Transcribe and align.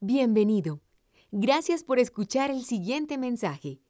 Bienvenido. 0.00 0.80
Gracias 1.32 1.82
por 1.82 1.98
escuchar 1.98 2.52
el 2.52 2.62
siguiente 2.62 3.18
mensaje. 3.18 3.80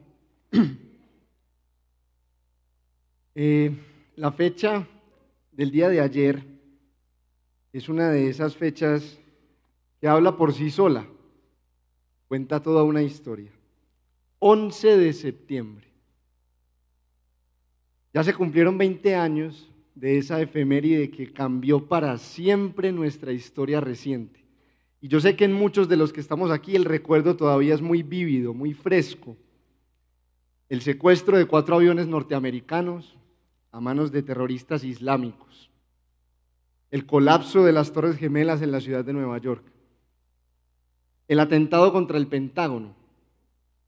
Eh, 3.39 3.71
la 4.15 4.33
fecha 4.33 4.89
del 5.53 5.71
día 5.71 5.91
de 5.91 6.01
ayer 6.01 6.43
es 7.71 7.91
una 7.91 8.09
de 8.09 8.31
esas 8.31 8.57
fechas 8.57 9.19
que 10.01 10.09
habla 10.09 10.39
por 10.39 10.55
sí 10.55 10.71
sola, 10.71 11.07
cuenta 12.29 12.63
toda 12.63 12.83
una 12.83 13.03
historia. 13.03 13.53
11 14.39 14.99
de 14.99 15.13
septiembre. 15.13 15.87
Ya 18.13 18.25
se 18.25 18.35
cumplieron 18.35 18.79
20 18.79 19.15
años 19.15 19.71
de 19.95 20.19
esa 20.19 20.41
efeméride 20.41 21.11
que 21.11 21.33
cambió 21.33 21.87
para 21.87 22.17
siempre 22.19 22.93
nuestra 22.93 23.33
historia 23.33 23.81
reciente. 23.81 24.45
Y 25.01 25.09
yo 25.09 25.21
sé 25.21 25.37
que 25.37 25.45
en 25.45 25.53
muchos 25.53 25.89
de 25.89 25.97
los 25.97 26.13
que 26.13 26.21
estamos 26.21 26.51
aquí 26.51 26.77
el 26.77 26.85
recuerdo 26.85 27.37
todavía 27.37 27.75
es 27.75 27.83
muy 27.83 28.03
vívido, 28.03 28.55
muy 28.55 28.75
fresco. 28.75 29.37
El 30.69 30.83
secuestro 30.83 31.37
de 31.37 31.47
cuatro 31.47 31.77
aviones 31.77 32.07
norteamericanos 32.07 33.17
a 33.71 33.81
manos 33.81 34.11
de 34.11 34.23
terroristas 34.23 34.85
islámicos. 34.85 35.71
El 36.91 37.07
colapso 37.07 37.65
de 37.65 37.73
las 37.73 37.93
Torres 37.93 38.17
Gemelas 38.17 38.63
en 38.63 38.73
la 38.73 38.81
ciudad 38.81 39.05
de 39.05 39.13
Nueva 39.13 39.39
York. 39.39 39.65
El 41.29 41.41
atentado 41.41 41.93
contra 41.93 42.19
el 42.19 42.27
Pentágono. 42.27 42.95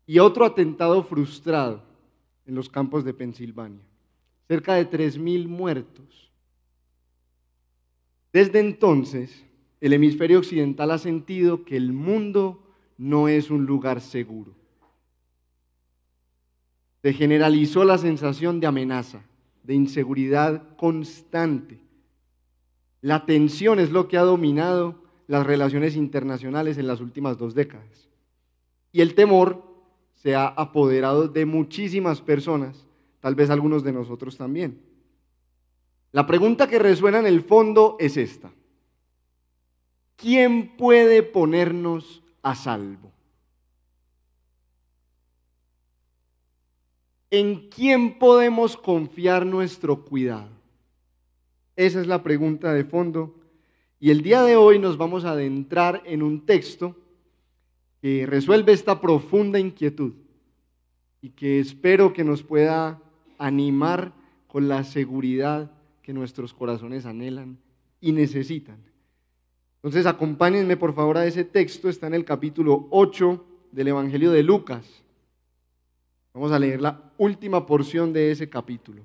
Y 0.07 0.19
otro 0.19 0.45
atentado 0.45 1.03
frustrado 1.03 1.83
en 2.47 2.55
los 2.55 2.69
campos 2.69 3.05
de 3.05 3.15
Pensilvania 3.15 3.83
cerca 4.49 4.75
de 4.75 4.91
3.000 4.91 5.47
muertos. 5.47 6.31
Desde 8.33 8.61
entonces, 8.61 9.45
el 9.81 9.93
hemisferio 9.93 10.39
occidental 10.39 10.91
ha 10.91 10.99
sentido 10.99 11.65
que 11.65 11.77
el 11.77 11.93
mundo 11.93 12.63
no 12.97 13.29
es 13.29 13.51
un 13.51 13.67
lugar 13.67 14.01
seguro. 14.01 14.55
Se 17.03 17.13
generalizó 17.13 17.85
la 17.85 17.99
sensación 17.99 18.59
de 18.59 18.67
amenaza, 18.67 19.23
de 19.63 19.75
inseguridad 19.75 20.77
constante. 20.77 21.79
La 23.03 23.25
tensión 23.27 23.79
es 23.79 23.91
lo 23.91 24.09
que 24.09 24.17
ha 24.17 24.23
dominado 24.23 24.97
las 25.29 25.47
relaciones 25.47 25.95
internacionales 25.95 26.79
en 26.79 26.89
las 26.89 27.01
últimas 27.01 27.39
dos 27.39 27.55
décadas. 27.55 28.09
Y 28.91 29.03
el 29.03 29.15
temor 29.15 29.63
se 30.15 30.35
ha 30.35 30.49
apoderado 30.49 31.29
de 31.29 31.47
muchísimas 31.47 32.21
personas 32.21 32.89
tal 33.21 33.35
vez 33.35 33.51
algunos 33.51 33.85
de 33.85 33.93
nosotros 33.93 34.37
también. 34.37 34.81
La 36.13 36.27
pregunta 36.27 36.67
que 36.67 36.79
resuena 36.79 37.19
en 37.19 37.27
el 37.27 37.43
fondo 37.43 37.97
es 37.99 38.17
esta. 38.17 38.51
¿Quién 40.17 40.77
puede 40.77 41.23
ponernos 41.23 42.23
a 42.43 42.55
salvo? 42.55 43.13
¿En 47.31 47.69
quién 47.69 48.19
podemos 48.19 48.77
confiar 48.77 49.45
nuestro 49.45 50.05
cuidado? 50.05 50.49
Esa 51.77 52.01
es 52.01 52.07
la 52.07 52.23
pregunta 52.23 52.73
de 52.73 52.85
fondo. 52.85 53.38
Y 54.01 54.11
el 54.11 54.23
día 54.23 54.43
de 54.43 54.57
hoy 54.57 54.79
nos 54.79 54.97
vamos 54.97 55.25
a 55.25 55.33
adentrar 55.33 56.03
en 56.05 56.23
un 56.23 56.47
texto 56.47 56.97
que 58.01 58.27
resuelve 58.27 58.73
esta 58.73 59.01
profunda 59.01 59.59
inquietud 59.59 60.13
y 61.21 61.31
que 61.31 61.59
espero 61.59 62.13
que 62.13 62.23
nos 62.23 62.45
pueda 62.45 63.03
animar 63.39 64.13
con 64.47 64.69
la 64.69 64.85
seguridad 64.85 65.73
que 66.03 66.13
nuestros 66.13 66.55
corazones 66.55 67.07
anhelan 67.07 67.59
y 68.01 68.13
necesitan. 68.13 68.79
Entonces 69.79 70.07
acompáñenme 70.07 70.77
por 70.77 70.95
favor 70.95 71.19
a 71.19 71.27
ese 71.27 71.45
texto, 71.45 71.89
está 71.89 72.07
en 72.07 72.15
el 72.15 72.25
capítulo 72.25 72.87
8 72.91 73.45
del 73.73 73.89
Evangelio 73.89 74.31
de 74.31 74.45
Lucas. 74.45 74.87
Vamos 76.33 76.53
a 76.53 76.59
leer 76.59 76.81
la 76.81 77.13
última 77.19 77.67
porción 77.67 78.13
de 78.13 78.31
ese 78.31 78.49
capítulo. 78.49 79.03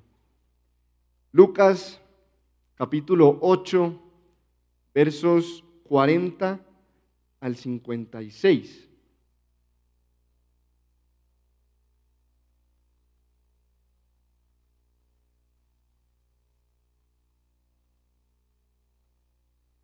Lucas 1.32 2.00
capítulo 2.76 3.38
8, 3.40 4.00
versos 4.94 5.64
40 5.84 6.60
al 7.40 7.56
56. 7.56 8.88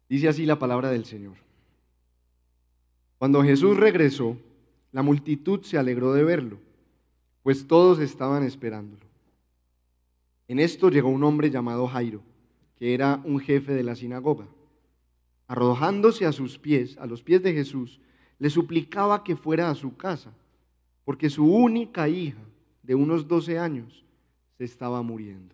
Dice 0.09 0.29
así 0.29 0.47
la 0.47 0.59
palabra 0.59 0.91
del 0.91 1.05
Señor. 1.05 1.37
Cuando 3.19 3.43
Jesús 3.43 3.77
regresó, 3.77 4.37
la 4.93 5.03
multitud 5.03 5.63
se 5.63 5.79
alegró 5.79 6.13
de 6.15 6.25
verlo, 6.25 6.59
pues 7.43 7.67
todos 7.67 8.01
estaban 8.01 8.43
esperándolo. 8.43 9.05
En 10.49 10.59
esto 10.59 10.91
llegó 10.91 11.11
un 11.11 11.23
hombre 11.23 11.51
llamado 11.51 11.87
Jairo, 11.87 12.23
que 12.77 12.93
era 12.95 13.21
un 13.25 13.39
jefe 13.39 13.73
de 13.73 13.85
la 13.85 13.95
sinagoga. 13.95 14.47
Arrojándose 15.51 16.27
a 16.27 16.33
sus 16.33 16.59
pies, 16.59 16.97
a 16.99 17.07
los 17.07 17.25
pies 17.25 17.43
de 17.43 17.53
Jesús, 17.53 17.99
le 18.39 18.51
suplicaba 18.51 19.25
que 19.25 19.35
fuera 19.35 19.69
a 19.69 19.75
su 19.75 19.97
casa, 19.97 20.33
porque 21.05 21.29
su 21.29 21.45
única 21.45 22.09
hija, 22.09 22.39
de 22.85 22.95
unos 22.95 23.27
doce 23.27 23.59
años, 23.59 24.05
se 24.59 24.63
estaba 24.63 25.03
muriendo. 25.03 25.53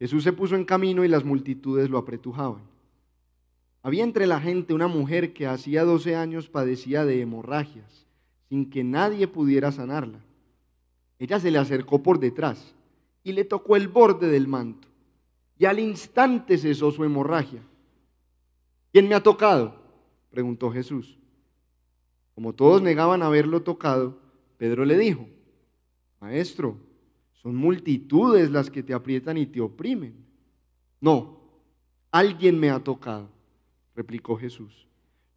Jesús 0.00 0.24
se 0.24 0.32
puso 0.32 0.56
en 0.56 0.64
camino 0.64 1.04
y 1.04 1.08
las 1.08 1.24
multitudes 1.24 1.88
lo 1.88 1.96
apretujaban. 1.96 2.62
Había 3.84 4.02
entre 4.02 4.26
la 4.26 4.40
gente 4.40 4.74
una 4.74 4.88
mujer 4.88 5.32
que 5.32 5.46
hacía 5.46 5.84
12 5.84 6.16
años 6.16 6.48
padecía 6.48 7.04
de 7.04 7.20
hemorragias, 7.20 8.04
sin 8.48 8.68
que 8.68 8.82
nadie 8.82 9.28
pudiera 9.28 9.70
sanarla. 9.70 10.18
Ella 11.20 11.38
se 11.38 11.52
le 11.52 11.58
acercó 11.58 12.02
por 12.02 12.18
detrás 12.18 12.74
y 13.22 13.30
le 13.30 13.44
tocó 13.44 13.76
el 13.76 13.86
borde 13.86 14.26
del 14.26 14.48
manto, 14.48 14.88
y 15.56 15.66
al 15.66 15.78
instante 15.78 16.58
cesó 16.58 16.90
su 16.90 17.04
hemorragia. 17.04 17.62
¿Quién 18.92 19.08
me 19.08 19.14
ha 19.14 19.22
tocado? 19.22 19.74
preguntó 20.30 20.70
Jesús. 20.70 21.18
Como 22.34 22.54
todos 22.54 22.82
negaban 22.82 23.22
haberlo 23.22 23.62
tocado, 23.62 24.18
Pedro 24.56 24.84
le 24.84 24.96
dijo, 24.98 25.26
Maestro, 26.20 26.76
son 27.32 27.56
multitudes 27.56 28.50
las 28.50 28.70
que 28.70 28.82
te 28.82 28.94
aprietan 28.94 29.38
y 29.38 29.46
te 29.46 29.60
oprimen. 29.60 30.14
No, 31.00 31.40
alguien 32.10 32.58
me 32.58 32.70
ha 32.70 32.78
tocado 32.78 33.28
replicó 34.00 34.36
Jesús, 34.36 34.86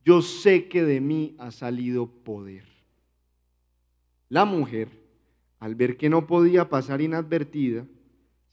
yo 0.05 0.21
sé 0.21 0.69
que 0.69 0.83
de 0.83 1.01
mí 1.01 1.35
ha 1.37 1.51
salido 1.51 2.07
poder. 2.07 2.63
La 4.29 4.45
mujer, 4.45 4.87
al 5.59 5.75
ver 5.75 5.97
que 5.97 6.09
no 6.09 6.27
podía 6.27 6.69
pasar 6.69 7.01
inadvertida, 7.01 7.85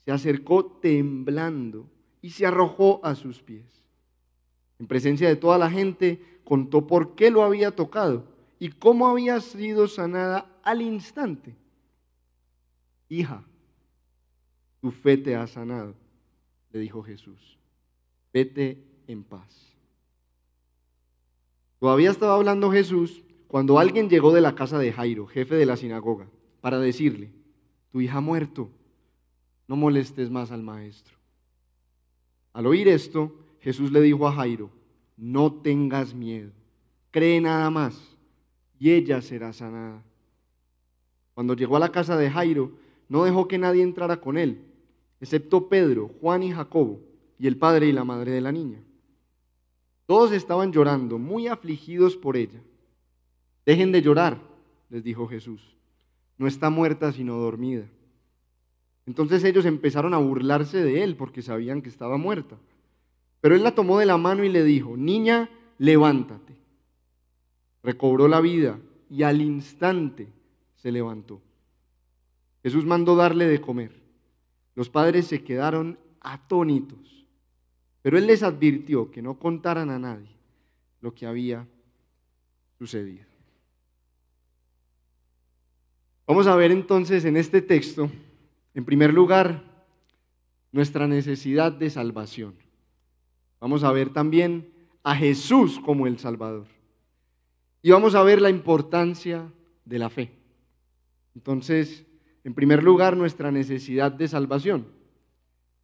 se 0.05 0.11
acercó 0.11 0.65
temblando 0.65 1.89
y 2.21 2.31
se 2.31 2.45
arrojó 2.45 3.01
a 3.05 3.15
sus 3.15 3.41
pies. 3.41 3.80
En 4.81 4.87
presencia 4.87 5.29
de 5.29 5.37
toda 5.37 5.59
la 5.59 5.71
gente, 5.71 6.41
contó 6.43 6.87
por 6.87 7.15
qué 7.15 7.31
lo 7.31 7.45
había 7.45 7.77
tocado 7.77 8.25
y 8.59 8.71
cómo 8.71 9.09
había 9.09 9.41
sido 9.41 9.87
sanada 9.87 10.51
al 10.63 10.81
instante. 10.81 11.55
Hija, 13.11 13.45
tu 14.81 14.91
fe 14.91 15.19
te 15.19 15.37
ha 15.37 15.47
sanado, 15.47 15.95
le 16.73 16.81
dijo 16.81 17.03
Jesús. 17.03 17.59
Vete 18.33 18.83
en 19.07 19.23
paz. 19.23 19.77
Todavía 21.79 22.11
estaba 22.11 22.35
hablando 22.35 22.73
Jesús 22.73 23.23
cuando 23.49 23.79
alguien 23.79 24.09
llegó 24.09 24.33
de 24.33 24.41
la 24.41 24.55
casa 24.55 24.79
de 24.79 24.93
Jairo, 24.93 25.27
jefe 25.27 25.57
de 25.57 25.67
la 25.67 25.77
sinagoga, 25.77 26.27
para 26.63 26.79
decirle, 26.79 27.33
tu 27.93 28.01
hija 28.01 28.19
ha 28.19 28.23
muerto, 28.23 28.71
no 29.69 29.77
molestes 29.77 30.31
más 30.31 30.51
al 30.51 30.63
maestro. 30.63 31.17
Al 32.53 32.67
oír 32.67 32.89
esto, 32.89 33.35
Jesús 33.61 33.93
le 33.93 34.01
dijo 34.01 34.27
a 34.27 34.33
Jairo, 34.33 34.71
no 35.17 35.53
tengas 35.53 36.15
miedo, 36.15 36.51
cree 37.11 37.41
nada 37.41 37.71
más 37.71 38.17
y 38.79 38.91
ella 38.93 39.21
será 39.21 39.53
sanada. 39.53 40.03
Cuando 41.35 41.55
llegó 41.55 41.77
a 41.77 41.81
la 41.81 41.93
casa 41.93 42.17
de 42.17 42.31
Jairo, 42.31 42.73
no 43.09 43.25
dejó 43.25 43.47
que 43.47 43.59
nadie 43.59 43.83
entrara 43.83 44.21
con 44.21 44.39
él, 44.39 44.63
excepto 45.21 45.69
Pedro, 45.69 46.11
Juan 46.21 46.43
y 46.43 46.53
Jacobo, 46.53 47.01
y 47.39 47.47
el 47.47 47.57
padre 47.57 47.87
y 47.87 47.93
la 47.93 48.05
madre 48.05 48.33
de 48.33 48.41
la 48.41 48.53
niña. 48.53 48.79
Todos 50.07 50.33
estaban 50.33 50.73
llorando, 50.73 51.19
muy 51.19 51.47
afligidos 51.47 52.17
por 52.17 52.37
ella. 52.37 52.61
Dejen 53.65 53.93
de 53.93 54.03
llorar, 54.03 54.41
les 54.89 55.05
dijo 55.05 55.29
Jesús. 55.29 55.77
No 56.39 56.47
está 56.47 56.71
muerta, 56.71 57.13
sino 57.13 57.37
dormida. 57.37 57.85
Entonces 59.07 59.45
ellos 59.45 59.67
empezaron 59.67 60.15
a 60.15 60.19
burlarse 60.19 60.83
de 60.83 61.03
él 61.03 61.17
porque 61.17 61.43
sabían 61.43 61.83
que 61.83 61.89
estaba 61.91 62.17
muerta. 62.17 62.57
Pero 63.41 63.55
él 63.55 63.63
la 63.63 63.75
tomó 63.75 63.99
de 63.99 64.07
la 64.07 64.17
mano 64.17 64.45
y 64.45 64.49
le 64.49 64.63
dijo, 64.63 64.97
niña, 64.97 65.49
levántate. 65.79 66.57
Recobró 67.83 68.29
la 68.29 68.41
vida 68.41 68.79
y 69.09 69.23
al 69.23 69.41
instante 69.41 70.29
se 70.77 70.93
levantó. 70.93 71.41
Jesús 72.63 72.85
mandó 72.85 73.17
darle 73.17 73.47
de 73.47 73.61
comer. 73.61 73.93
Los 74.75 74.91
padres 74.91 75.27
se 75.27 75.43
quedaron 75.43 75.99
atónitos, 76.21 77.27
pero 78.03 78.19
él 78.19 78.27
les 78.27 78.43
advirtió 78.43 79.11
que 79.11 79.23
no 79.23 79.39
contaran 79.39 79.91
a 79.91 79.99
nadie 79.99 80.37
lo 81.01 81.15
que 81.15 81.27
había 81.27 81.67
sucedido. 82.79 83.25
Vamos 86.27 86.47
a 86.47 86.55
ver 86.55 86.71
entonces 86.71 87.25
en 87.25 87.37
este 87.37 87.61
texto, 87.61 88.11
en 88.75 88.85
primer 88.85 89.13
lugar, 89.13 89.65
nuestra 90.71 91.09
necesidad 91.09 91.73
de 91.73 91.91
salvación. 91.91 92.55
Vamos 93.61 93.85
a 93.85 93.93
ver 93.93 94.13
también 94.13 94.73
a 95.03 95.15
Jesús 95.15 95.79
como 95.79 96.07
el 96.07 96.19
Salvador. 96.19 96.67
Y 97.83 97.91
vamos 97.91 98.15
a 98.15 98.23
ver 98.23 98.41
la 98.41 98.51
importancia 98.51 99.53
de 99.85 99.99
la 99.99 100.11
fe. 100.11 100.33
Entonces, 101.35 102.05
en 102.45 102.55
primer 102.55 102.83
lugar, 102.83 103.17
nuestra 103.17 103.51
necesidad 103.51 104.13
de 104.13 104.29
salvación. 104.29 104.87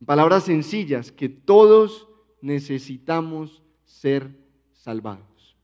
En 0.01 0.07
palabras 0.07 0.45
sencillas, 0.45 1.13
que 1.13 1.29
todos 1.29 2.09
necesitamos 2.41 3.63
ser 3.85 4.31
salvados. 4.73 5.57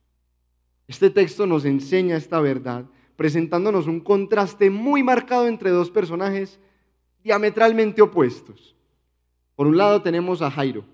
Este 0.87 1.11
texto 1.11 1.47
nos 1.47 1.65
enseña 1.65 2.17
esta 2.17 2.41
verdad, 2.41 2.87
presentándonos 3.17 3.87
un 3.87 4.01
contraste 4.01 4.69
muy 4.71 5.03
marcado 5.03 5.47
entre 5.47 5.71
dos 5.71 5.91
personajes 5.91 6.59
diametralmente 7.23 8.03
opuestos. 8.03 8.75
Por 9.55 9.67
un 9.67 9.77
lado 9.77 10.03
tenemos 10.03 10.43
a 10.43 10.51
Jairo, 10.51 10.85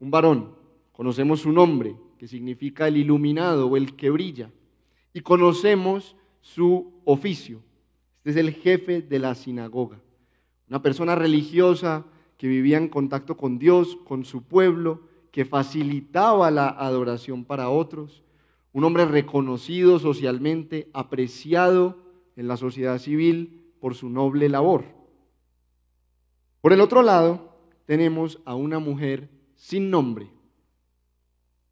un 0.00 0.10
varón, 0.10 0.55
conocemos 0.96 1.40
su 1.40 1.52
nombre, 1.52 1.94
que 2.16 2.26
significa 2.26 2.88
el 2.88 2.96
iluminado 2.96 3.68
o 3.68 3.76
el 3.76 3.96
que 3.96 4.08
brilla, 4.08 4.50
y 5.12 5.20
conocemos 5.20 6.16
su 6.40 6.90
oficio. 7.04 7.60
Este 8.24 8.30
es 8.30 8.36
el 8.36 8.54
jefe 8.54 9.02
de 9.02 9.18
la 9.18 9.34
sinagoga, 9.34 10.00
una 10.70 10.80
persona 10.80 11.14
religiosa 11.14 12.06
que 12.38 12.48
vivía 12.48 12.78
en 12.78 12.88
contacto 12.88 13.36
con 13.36 13.58
Dios, 13.58 13.98
con 14.06 14.24
su 14.24 14.44
pueblo, 14.44 15.02
que 15.32 15.44
facilitaba 15.44 16.50
la 16.50 16.68
adoración 16.68 17.44
para 17.44 17.68
otros, 17.68 18.22
un 18.72 18.84
hombre 18.84 19.04
reconocido 19.04 19.98
socialmente, 19.98 20.88
apreciado 20.94 21.98
en 22.36 22.48
la 22.48 22.56
sociedad 22.56 22.98
civil 22.98 23.70
por 23.80 23.94
su 23.94 24.08
noble 24.08 24.48
labor. 24.48 24.84
Por 26.62 26.72
el 26.72 26.80
otro 26.80 27.02
lado, 27.02 27.54
tenemos 27.84 28.40
a 28.46 28.54
una 28.54 28.78
mujer 28.78 29.28
sin 29.56 29.90
nombre. 29.90 30.30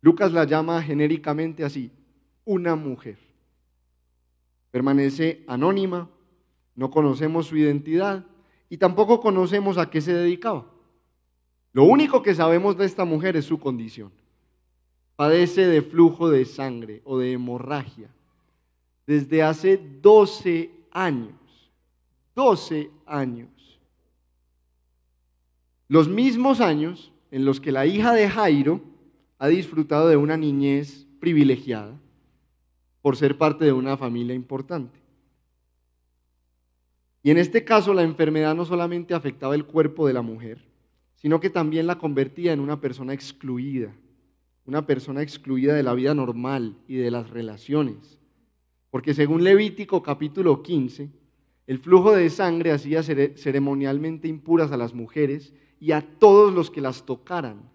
Lucas 0.04 0.32
la 0.32 0.44
llama 0.44 0.82
genéricamente 0.82 1.64
así, 1.64 1.90
una 2.44 2.76
mujer. 2.76 3.16
Permanece 4.70 5.42
anónima, 5.46 6.10
no 6.74 6.90
conocemos 6.90 7.46
su 7.46 7.56
identidad 7.56 8.22
y 8.68 8.76
tampoco 8.76 9.22
conocemos 9.22 9.78
a 9.78 9.88
qué 9.88 10.02
se 10.02 10.12
dedicaba. 10.12 10.66
Lo 11.72 11.84
único 11.84 12.22
que 12.22 12.34
sabemos 12.34 12.76
de 12.76 12.84
esta 12.84 13.06
mujer 13.06 13.34
es 13.38 13.46
su 13.46 13.58
condición. 13.58 14.12
Padece 15.16 15.66
de 15.66 15.80
flujo 15.80 16.28
de 16.28 16.44
sangre 16.44 17.00
o 17.06 17.16
de 17.16 17.32
hemorragia 17.32 18.10
desde 19.06 19.42
hace 19.42 19.78
12 20.02 20.70
años. 20.90 21.70
12 22.34 22.90
años. 23.06 23.80
Los 25.88 26.08
mismos 26.08 26.60
años 26.60 27.10
en 27.30 27.46
los 27.46 27.58
que 27.58 27.72
la 27.72 27.86
hija 27.86 28.12
de 28.12 28.28
Jairo 28.28 28.92
ha 29.44 29.48
disfrutado 29.48 30.08
de 30.08 30.16
una 30.16 30.38
niñez 30.38 31.06
privilegiada 31.20 32.00
por 33.02 33.14
ser 33.14 33.36
parte 33.36 33.66
de 33.66 33.72
una 33.72 33.98
familia 33.98 34.34
importante. 34.34 34.98
Y 37.22 37.30
en 37.30 37.36
este 37.36 37.62
caso 37.62 37.92
la 37.92 38.04
enfermedad 38.04 38.54
no 38.54 38.64
solamente 38.64 39.12
afectaba 39.12 39.54
el 39.54 39.66
cuerpo 39.66 40.06
de 40.06 40.14
la 40.14 40.22
mujer, 40.22 40.64
sino 41.16 41.40
que 41.40 41.50
también 41.50 41.86
la 41.86 41.98
convertía 41.98 42.54
en 42.54 42.60
una 42.60 42.80
persona 42.80 43.12
excluida, 43.12 43.94
una 44.64 44.86
persona 44.86 45.20
excluida 45.20 45.74
de 45.74 45.82
la 45.82 45.92
vida 45.92 46.14
normal 46.14 46.78
y 46.88 46.96
de 46.96 47.10
las 47.10 47.28
relaciones. 47.28 48.18
Porque 48.90 49.12
según 49.12 49.44
Levítico 49.44 50.02
capítulo 50.02 50.62
15, 50.62 51.10
el 51.66 51.78
flujo 51.80 52.12
de 52.12 52.30
sangre 52.30 52.72
hacía 52.72 53.02
ceremonialmente 53.02 54.26
impuras 54.26 54.72
a 54.72 54.78
las 54.78 54.94
mujeres 54.94 55.52
y 55.80 55.92
a 55.92 56.00
todos 56.00 56.54
los 56.54 56.70
que 56.70 56.80
las 56.80 57.04
tocaran. 57.04 57.73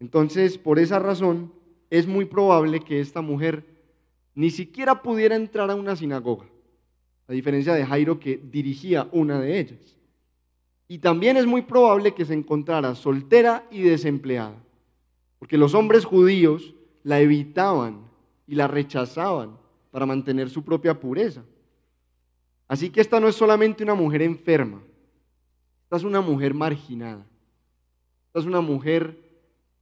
Entonces, 0.00 0.56
por 0.56 0.78
esa 0.78 0.98
razón, 0.98 1.52
es 1.90 2.06
muy 2.06 2.24
probable 2.24 2.80
que 2.80 3.00
esta 3.00 3.20
mujer 3.20 3.64
ni 4.34 4.50
siquiera 4.50 5.02
pudiera 5.02 5.36
entrar 5.36 5.70
a 5.70 5.74
una 5.74 5.94
sinagoga, 5.94 6.46
a 7.28 7.32
diferencia 7.32 7.74
de 7.74 7.84
Jairo 7.84 8.18
que 8.18 8.40
dirigía 8.42 9.08
una 9.12 9.38
de 9.40 9.60
ellas. 9.60 9.96
Y 10.88 10.98
también 10.98 11.36
es 11.36 11.46
muy 11.46 11.62
probable 11.62 12.14
que 12.14 12.24
se 12.24 12.34
encontrara 12.34 12.94
soltera 12.94 13.66
y 13.70 13.82
desempleada, 13.82 14.56
porque 15.38 15.58
los 15.58 15.74
hombres 15.74 16.04
judíos 16.04 16.74
la 17.02 17.20
evitaban 17.20 18.00
y 18.46 18.54
la 18.54 18.66
rechazaban 18.66 19.56
para 19.90 20.06
mantener 20.06 20.48
su 20.48 20.64
propia 20.64 20.98
pureza. 20.98 21.44
Así 22.66 22.90
que 22.90 23.00
esta 23.00 23.20
no 23.20 23.28
es 23.28 23.36
solamente 23.36 23.82
una 23.82 23.94
mujer 23.94 24.22
enferma, 24.22 24.80
esta 25.84 25.96
es 25.96 26.04
una 26.04 26.20
mujer 26.20 26.54
marginada, 26.54 27.26
esta 28.28 28.40
es 28.40 28.46
una 28.46 28.60
mujer 28.60 29.29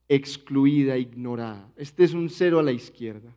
excluida, 0.08 0.96
ignorada. 0.96 1.70
Este 1.76 2.05
es 2.05 2.14
un 2.14 2.31
cero 2.31 2.58
a 2.58 2.62
la 2.62 2.72
izquierda. 2.72 3.34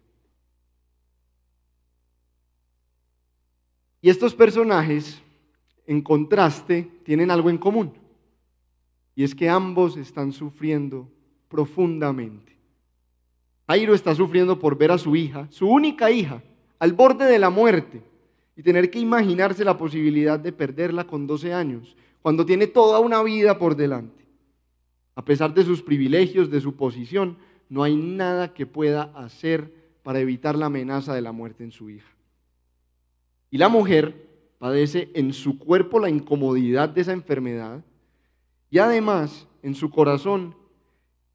Y 4.01 4.09
estos 4.09 4.33
personajes 4.33 5.21
en 5.91 6.01
contraste, 6.01 6.89
tienen 7.03 7.31
algo 7.31 7.49
en 7.49 7.57
común. 7.57 7.91
Y 9.13 9.23
es 9.23 9.35
que 9.35 9.49
ambos 9.49 9.97
están 9.97 10.31
sufriendo 10.31 11.07
profundamente. 11.49 12.55
Jairo 13.67 13.93
está 13.93 14.15
sufriendo 14.15 14.57
por 14.57 14.77
ver 14.77 14.91
a 14.91 14.97
su 14.97 15.17
hija, 15.17 15.47
su 15.49 15.67
única 15.67 16.09
hija, 16.09 16.41
al 16.79 16.93
borde 16.93 17.25
de 17.25 17.39
la 17.39 17.49
muerte 17.49 18.01
y 18.55 18.63
tener 18.63 18.89
que 18.89 18.99
imaginarse 18.99 19.65
la 19.65 19.77
posibilidad 19.77 20.39
de 20.39 20.51
perderla 20.51 21.05
con 21.05 21.27
12 21.27 21.53
años, 21.53 21.95
cuando 22.21 22.45
tiene 22.45 22.67
toda 22.67 22.99
una 22.99 23.21
vida 23.23 23.57
por 23.57 23.75
delante. 23.75 24.20
A 25.21 25.23
pesar 25.23 25.53
de 25.53 25.63
sus 25.63 25.83
privilegios, 25.83 26.49
de 26.49 26.59
su 26.61 26.75
posición, 26.75 27.37
no 27.69 27.83
hay 27.83 27.95
nada 27.95 28.55
que 28.55 28.65
pueda 28.65 29.03
hacer 29.13 29.71
para 30.01 30.19
evitar 30.19 30.55
la 30.55 30.65
amenaza 30.65 31.13
de 31.13 31.21
la 31.21 31.31
muerte 31.31 31.63
en 31.63 31.71
su 31.71 31.91
hija. 31.91 32.09
Y 33.51 33.59
la 33.59 33.69
mujer 33.69 34.27
padece 34.57 35.11
en 35.13 35.31
su 35.33 35.59
cuerpo 35.59 35.99
la 35.99 36.09
incomodidad 36.09 36.89
de 36.89 37.01
esa 37.01 37.11
enfermedad 37.11 37.85
y 38.71 38.79
además 38.79 39.47
en 39.61 39.75
su 39.75 39.91
corazón 39.91 40.55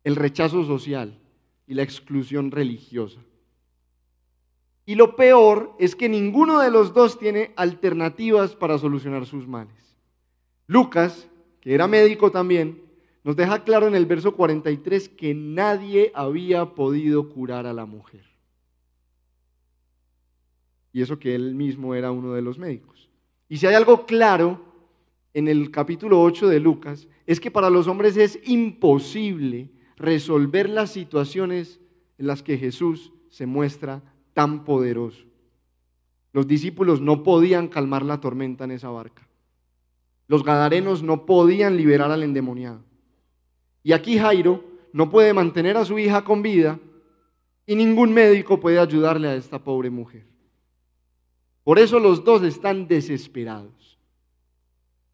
el 0.03 0.17
rechazo 0.17 0.65
social 0.65 1.17
y 1.69 1.75
la 1.75 1.85
exclusión 1.85 2.51
religiosa. 2.51 3.21
Y 4.85 4.97
lo 4.97 5.15
peor 5.15 5.77
es 5.79 5.95
que 5.95 6.09
ninguno 6.09 6.59
de 6.59 6.73
los 6.73 6.93
dos 6.93 7.21
tiene 7.21 7.53
alternativas 7.55 8.57
para 8.57 8.79
solucionar 8.79 9.27
sus 9.27 9.47
males. 9.47 9.95
Lucas, 10.67 11.29
que 11.61 11.73
era 11.73 11.87
médico 11.87 12.33
también, 12.33 12.85
nos 13.27 13.35
deja 13.35 13.65
claro 13.65 13.89
en 13.89 13.97
el 13.97 14.07
verso 14.07 14.37
43 14.37 15.09
que 15.09 15.35
nadie 15.35 16.13
había 16.15 16.77
podido 16.77 17.29
curar 17.29 17.67
a 17.67 17.73
la 17.73 17.85
mujer. 17.85 18.23
Y 20.93 21.03
eso 21.03 21.19
que 21.19 21.35
él 21.35 21.57
mismo 21.57 21.97
era 21.97 22.13
uno 22.13 22.35
de 22.35 22.43
los 22.43 22.57
médicos. 22.57 23.11
Y 23.49 23.57
si 23.57 23.67
hay 23.67 23.75
algo 23.75 24.07
claro 24.07 24.61
en 25.35 25.49
el 25.49 25.73
capítulo 25.73 26.23
8 26.23 26.47
de 26.47 26.61
Lucas, 26.61 27.09
es 27.27 27.41
que 27.41 27.51
para 27.51 27.69
los 27.69 27.89
hombres 27.89 28.17
es 28.17 28.39
imposible 28.45 29.71
resolver 29.97 30.71
las 30.71 30.93
situaciones 30.93 31.81
en 32.19 32.29
las 32.29 32.45
que 32.45 32.57
Jesús 32.57 33.13
se 33.29 33.45
muestra 33.45 34.05
tan 34.35 34.65
poderoso. 34.65 35.25
Los 36.33 36.47
discípulos 36.47 37.01
no 37.01 37.25
podían 37.25 37.67
calmar 37.67 38.05
la 38.05 38.21
tormenta 38.21 38.63
en 38.63 38.71
esa 38.71 38.91
barca. 38.91 39.27
Los 40.29 40.45
gadarenos 40.45 41.03
no 41.03 41.27
podían 41.27 41.77
liberar 41.77 42.13
al 42.13 42.23
endemoniado. 42.23 42.87
Y 43.87 43.93
aquí 43.93 44.19
Jairo 44.19 44.65
no 44.93 45.09
puede 45.09 45.33
mantener 45.33 45.77
a 45.77 45.85
su 45.85 45.97
hija 45.97 46.25
con 46.25 46.43
vida 46.43 46.81
y 47.65 47.77
ningún 47.77 48.13
médico 48.13 48.59
puede 48.59 48.81
ayudarle 48.81 49.29
a 49.29 49.37
esta 49.37 49.63
pobre 49.63 49.91
mujer. 49.91 50.27
Por 51.63 51.79
eso 51.79 52.01
los 52.01 52.25
dos 52.25 52.43
están 52.43 52.89
desesperados. 52.89 53.97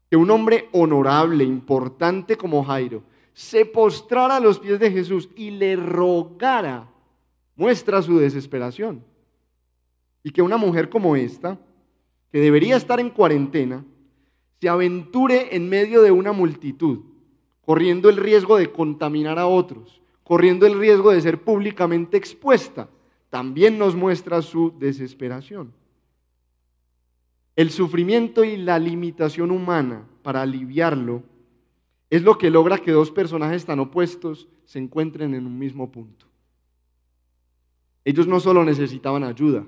Que 0.09 0.17
un 0.17 0.31
hombre 0.31 0.69
honorable, 0.71 1.43
importante 1.43 2.35
como 2.35 2.63
Jairo, 2.63 3.03
se 3.33 3.63
postrara 3.63 4.37
a 4.37 4.39
los 4.39 4.57
pies 4.57 4.79
de 4.79 4.89
Jesús 4.89 5.29
y 5.35 5.51
le 5.51 5.75
rogara, 5.75 6.89
muestra 7.55 8.01
su 8.01 8.17
desesperación. 8.17 9.05
Y 10.23 10.31
que 10.31 10.41
una 10.41 10.57
mujer 10.57 10.89
como 10.89 11.15
esta, 11.15 11.59
que 12.31 12.39
debería 12.39 12.75
estar 12.75 12.99
en 12.99 13.11
cuarentena, 13.11 13.85
se 14.59 14.67
aventure 14.67 15.55
en 15.55 15.69
medio 15.69 16.01
de 16.01 16.09
una 16.09 16.31
multitud, 16.31 17.12
corriendo 17.65 18.09
el 18.09 18.17
riesgo 18.17 18.57
de 18.57 18.71
contaminar 18.71 19.39
a 19.39 19.47
otros, 19.47 20.01
corriendo 20.23 20.65
el 20.65 20.79
riesgo 20.79 21.11
de 21.11 21.21
ser 21.21 21.41
públicamente 21.41 22.17
expuesta, 22.17 22.89
también 23.29 23.77
nos 23.77 23.95
muestra 23.95 24.41
su 24.41 24.73
desesperación. 24.77 25.73
El 27.55 27.69
sufrimiento 27.69 28.43
y 28.43 28.57
la 28.57 28.79
limitación 28.79 29.51
humana 29.51 30.07
para 30.23 30.41
aliviarlo 30.41 31.23
es 32.09 32.23
lo 32.23 32.37
que 32.37 32.49
logra 32.49 32.77
que 32.77 32.91
dos 32.91 33.11
personajes 33.11 33.65
tan 33.65 33.79
opuestos 33.79 34.47
se 34.65 34.79
encuentren 34.79 35.33
en 35.33 35.45
un 35.45 35.57
mismo 35.57 35.91
punto. 35.91 36.27
Ellos 38.05 38.27
no 38.27 38.39
solo 38.39 38.63
necesitaban 38.63 39.23
ayuda, 39.23 39.65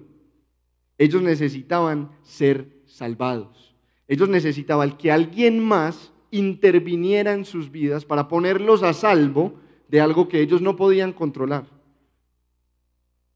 ellos 0.98 1.22
necesitaban 1.22 2.12
ser 2.24 2.70
salvados. 2.86 3.76
Ellos 4.08 4.30
necesitaban 4.30 4.98
que 4.98 5.12
alguien 5.12 5.64
más 5.64 6.12
interviniera 6.38 7.34
en 7.34 7.46
sus 7.46 7.72
vidas 7.72 8.06
para 8.06 8.28
ponerlos 8.28 8.84
a 8.84 8.94
salvo 8.94 9.54
de 9.88 10.02
algo 10.02 10.28
que 10.28 10.42
ellos 10.42 10.62
no 10.62 10.76
podían 10.76 11.14
controlar. 11.14 11.68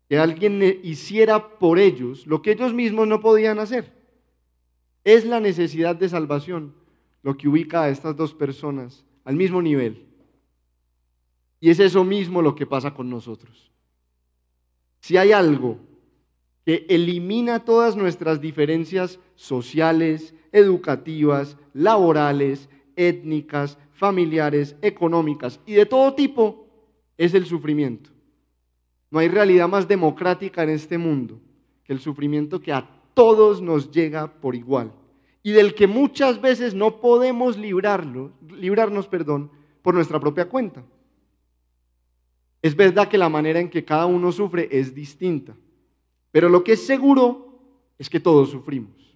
Que 0.07 0.17
alguien 0.17 0.61
hiciera 0.83 1.59
por 1.59 1.79
ellos 1.79 2.25
lo 2.25 2.41
que 2.41 2.51
ellos 2.51 2.73
mismos 2.73 3.07
no 3.07 3.19
podían 3.21 3.59
hacer. 3.59 3.93
Es 5.03 5.25
la 5.25 5.39
necesidad 5.39 5.95
de 5.95 6.09
salvación 6.09 6.73
lo 7.21 7.37
que 7.37 7.47
ubica 7.47 7.83
a 7.83 7.89
estas 7.89 8.15
dos 8.15 8.33
personas 8.33 9.05
al 9.23 9.35
mismo 9.35 9.61
nivel. 9.61 10.05
Y 11.59 11.69
es 11.69 11.79
eso 11.79 12.03
mismo 12.03 12.41
lo 12.41 12.55
que 12.55 12.65
pasa 12.65 12.93
con 12.93 13.09
nosotros. 13.09 13.71
Si 15.01 15.17
hay 15.17 15.31
algo 15.31 15.77
que 16.65 16.85
elimina 16.89 17.65
todas 17.65 17.95
nuestras 17.95 18.41
diferencias 18.41 19.19
sociales, 19.35 20.33
educativas, 20.51 21.57
laborales, 21.73 22.69
étnicas, 22.99 23.77
familiares, 23.93 24.75
económicas 24.81 25.59
y 25.65 25.73
de 25.73 25.85
todo 25.85 26.13
tipo, 26.13 26.67
es 27.17 27.33
el 27.33 27.45
sufrimiento. 27.45 28.09
No 29.09 29.19
hay 29.19 29.29
realidad 29.29 29.67
más 29.67 29.87
democrática 29.87 30.63
en 30.63 30.69
este 30.69 30.97
mundo 30.97 31.39
que 31.83 31.93
el 31.93 31.99
sufrimiento 31.99 32.61
que 32.61 32.73
a 32.73 32.87
todos 33.13 33.61
nos 33.61 33.89
llega 33.89 34.39
por 34.39 34.53
igual 34.53 34.91
y 35.41 35.51
del 35.51 35.73
que 35.73 35.87
muchas 35.87 36.41
veces 36.41 36.75
no 36.75 36.99
podemos 36.99 37.57
librarlo, 37.57 38.33
librarnos 38.49 39.07
perdón, 39.07 39.49
por 39.81 39.95
nuestra 39.95 40.19
propia 40.19 40.49
cuenta. 40.49 40.83
Es 42.61 42.75
verdad 42.75 43.07
que 43.07 43.17
la 43.17 43.29
manera 43.29 43.59
en 43.59 43.69
que 43.69 43.85
cada 43.85 44.05
uno 44.05 44.31
sufre 44.33 44.67
es 44.69 44.93
distinta, 44.93 45.55
pero 46.31 46.49
lo 46.49 46.63
que 46.63 46.73
es 46.73 46.85
seguro 46.85 47.59
es 47.97 48.09
que 48.09 48.19
todos 48.19 48.49
sufrimos. 48.49 49.08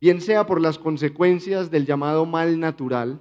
Bien 0.00 0.22
sea 0.22 0.46
por 0.46 0.62
las 0.62 0.78
consecuencias 0.78 1.70
del 1.70 1.84
llamado 1.84 2.24
mal 2.24 2.58
natural, 2.58 3.20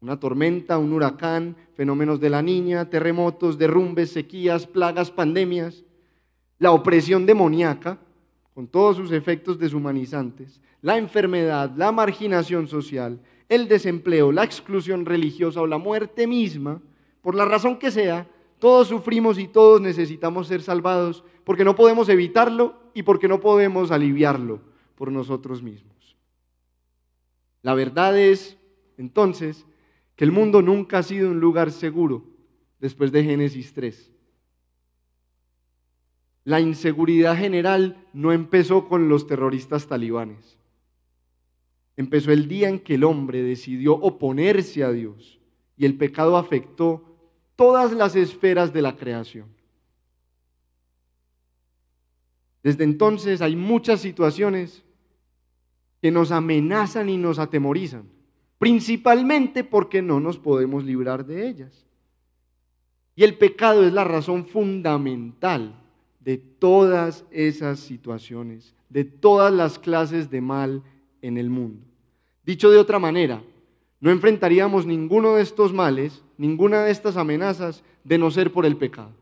una 0.00 0.18
tormenta, 0.18 0.78
un 0.78 0.92
huracán, 0.92 1.54
fenómenos 1.74 2.18
de 2.18 2.28
la 2.28 2.42
niña, 2.42 2.90
terremotos, 2.90 3.56
derrumbes, 3.56 4.10
sequías, 4.10 4.66
plagas, 4.66 5.12
pandemias, 5.12 5.84
la 6.58 6.72
opresión 6.72 7.24
demoníaca, 7.24 7.98
con 8.52 8.66
todos 8.66 8.96
sus 8.96 9.12
efectos 9.12 9.60
deshumanizantes, 9.60 10.60
la 10.82 10.98
enfermedad, 10.98 11.70
la 11.76 11.92
marginación 11.92 12.66
social, 12.66 13.20
el 13.48 13.68
desempleo, 13.68 14.32
la 14.32 14.42
exclusión 14.42 15.06
religiosa 15.06 15.60
o 15.60 15.68
la 15.68 15.78
muerte 15.78 16.26
misma, 16.26 16.80
por 17.22 17.36
la 17.36 17.44
razón 17.44 17.78
que 17.78 17.92
sea, 17.92 18.26
todos 18.58 18.88
sufrimos 18.88 19.38
y 19.38 19.46
todos 19.46 19.80
necesitamos 19.80 20.48
ser 20.48 20.62
salvados 20.62 21.22
porque 21.44 21.64
no 21.64 21.76
podemos 21.76 22.08
evitarlo 22.08 22.74
y 22.92 23.04
porque 23.04 23.28
no 23.28 23.38
podemos 23.40 23.92
aliviarlo 23.92 24.69
por 25.00 25.10
nosotros 25.10 25.62
mismos. 25.62 26.14
La 27.62 27.72
verdad 27.72 28.18
es, 28.18 28.58
entonces, 28.98 29.64
que 30.14 30.24
el 30.24 30.30
mundo 30.30 30.60
nunca 30.60 30.98
ha 30.98 31.02
sido 31.02 31.30
un 31.30 31.40
lugar 31.40 31.72
seguro 31.72 32.22
después 32.80 33.10
de 33.10 33.24
Génesis 33.24 33.72
3. 33.72 34.10
La 36.44 36.60
inseguridad 36.60 37.34
general 37.34 38.06
no 38.12 38.30
empezó 38.30 38.88
con 38.88 39.08
los 39.08 39.26
terroristas 39.26 39.86
talibanes. 39.86 40.58
Empezó 41.96 42.30
el 42.30 42.46
día 42.46 42.68
en 42.68 42.78
que 42.78 42.96
el 42.96 43.04
hombre 43.04 43.42
decidió 43.42 43.94
oponerse 43.94 44.84
a 44.84 44.92
Dios 44.92 45.40
y 45.78 45.86
el 45.86 45.96
pecado 45.96 46.36
afectó 46.36 47.06
todas 47.56 47.92
las 47.92 48.16
esferas 48.16 48.70
de 48.74 48.82
la 48.82 48.96
creación. 48.96 49.46
Desde 52.62 52.84
entonces 52.84 53.40
hay 53.40 53.56
muchas 53.56 54.02
situaciones 54.02 54.84
que 56.00 56.10
nos 56.10 56.32
amenazan 56.32 57.08
y 57.08 57.16
nos 57.16 57.38
atemorizan, 57.38 58.04
principalmente 58.58 59.64
porque 59.64 60.02
no 60.02 60.20
nos 60.20 60.38
podemos 60.38 60.84
librar 60.84 61.26
de 61.26 61.48
ellas. 61.48 61.86
Y 63.14 63.24
el 63.24 63.36
pecado 63.36 63.86
es 63.86 63.92
la 63.92 64.04
razón 64.04 64.46
fundamental 64.46 65.74
de 66.20 66.38
todas 66.38 67.24
esas 67.30 67.80
situaciones, 67.80 68.74
de 68.88 69.04
todas 69.04 69.52
las 69.52 69.78
clases 69.78 70.30
de 70.30 70.40
mal 70.40 70.82
en 71.22 71.36
el 71.36 71.50
mundo. 71.50 71.84
Dicho 72.44 72.70
de 72.70 72.78
otra 72.78 72.98
manera, 72.98 73.42
no 74.00 74.10
enfrentaríamos 74.10 74.86
ninguno 74.86 75.34
de 75.34 75.42
estos 75.42 75.72
males, 75.72 76.22
ninguna 76.38 76.84
de 76.84 76.90
estas 76.90 77.16
amenazas, 77.16 77.82
de 78.04 78.16
no 78.16 78.30
ser 78.30 78.52
por 78.52 78.64
el 78.64 78.76
pecado. 78.76 79.12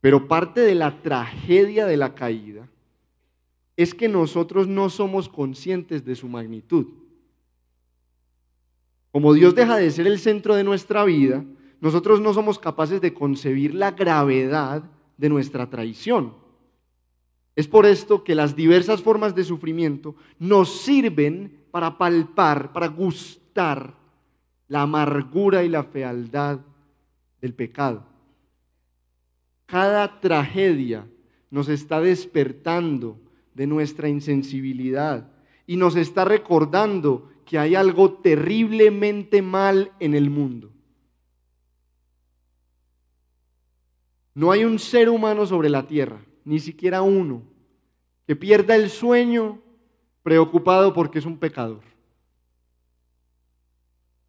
Pero 0.00 0.28
parte 0.28 0.60
de 0.60 0.74
la 0.74 1.02
tragedia 1.02 1.86
de 1.86 1.96
la 1.96 2.14
caída 2.14 2.68
es 3.82 3.94
que 3.94 4.08
nosotros 4.08 4.68
no 4.68 4.90
somos 4.90 5.28
conscientes 5.28 6.04
de 6.04 6.14
su 6.14 6.28
magnitud. 6.28 6.86
Como 9.10 9.32
Dios 9.32 9.54
deja 9.54 9.76
de 9.76 9.90
ser 9.90 10.06
el 10.06 10.18
centro 10.18 10.54
de 10.54 10.64
nuestra 10.64 11.04
vida, 11.04 11.44
nosotros 11.80 12.20
no 12.20 12.34
somos 12.34 12.58
capaces 12.58 13.00
de 13.00 13.14
concebir 13.14 13.74
la 13.74 13.92
gravedad 13.92 14.84
de 15.16 15.28
nuestra 15.28 15.70
traición. 15.70 16.34
Es 17.56 17.66
por 17.66 17.86
esto 17.86 18.22
que 18.22 18.34
las 18.34 18.54
diversas 18.54 19.02
formas 19.02 19.34
de 19.34 19.44
sufrimiento 19.44 20.14
nos 20.38 20.82
sirven 20.82 21.64
para 21.70 21.96
palpar, 21.96 22.72
para 22.72 22.88
gustar 22.88 23.94
la 24.68 24.82
amargura 24.82 25.64
y 25.64 25.68
la 25.68 25.84
fealdad 25.84 26.60
del 27.40 27.54
pecado. 27.54 28.04
Cada 29.64 30.20
tragedia 30.20 31.06
nos 31.50 31.68
está 31.68 32.00
despertando 32.00 33.18
de 33.60 33.66
nuestra 33.66 34.08
insensibilidad 34.08 35.30
y 35.66 35.76
nos 35.76 35.94
está 35.94 36.24
recordando 36.24 37.28
que 37.44 37.58
hay 37.58 37.74
algo 37.74 38.14
terriblemente 38.14 39.42
mal 39.42 39.92
en 40.00 40.14
el 40.14 40.30
mundo. 40.30 40.72
No 44.32 44.50
hay 44.50 44.64
un 44.64 44.78
ser 44.78 45.10
humano 45.10 45.44
sobre 45.44 45.68
la 45.68 45.86
tierra, 45.86 46.24
ni 46.42 46.58
siquiera 46.58 47.02
uno, 47.02 47.42
que 48.26 48.34
pierda 48.34 48.76
el 48.76 48.88
sueño 48.88 49.60
preocupado 50.22 50.94
porque 50.94 51.18
es 51.18 51.26
un 51.26 51.36
pecador. 51.36 51.82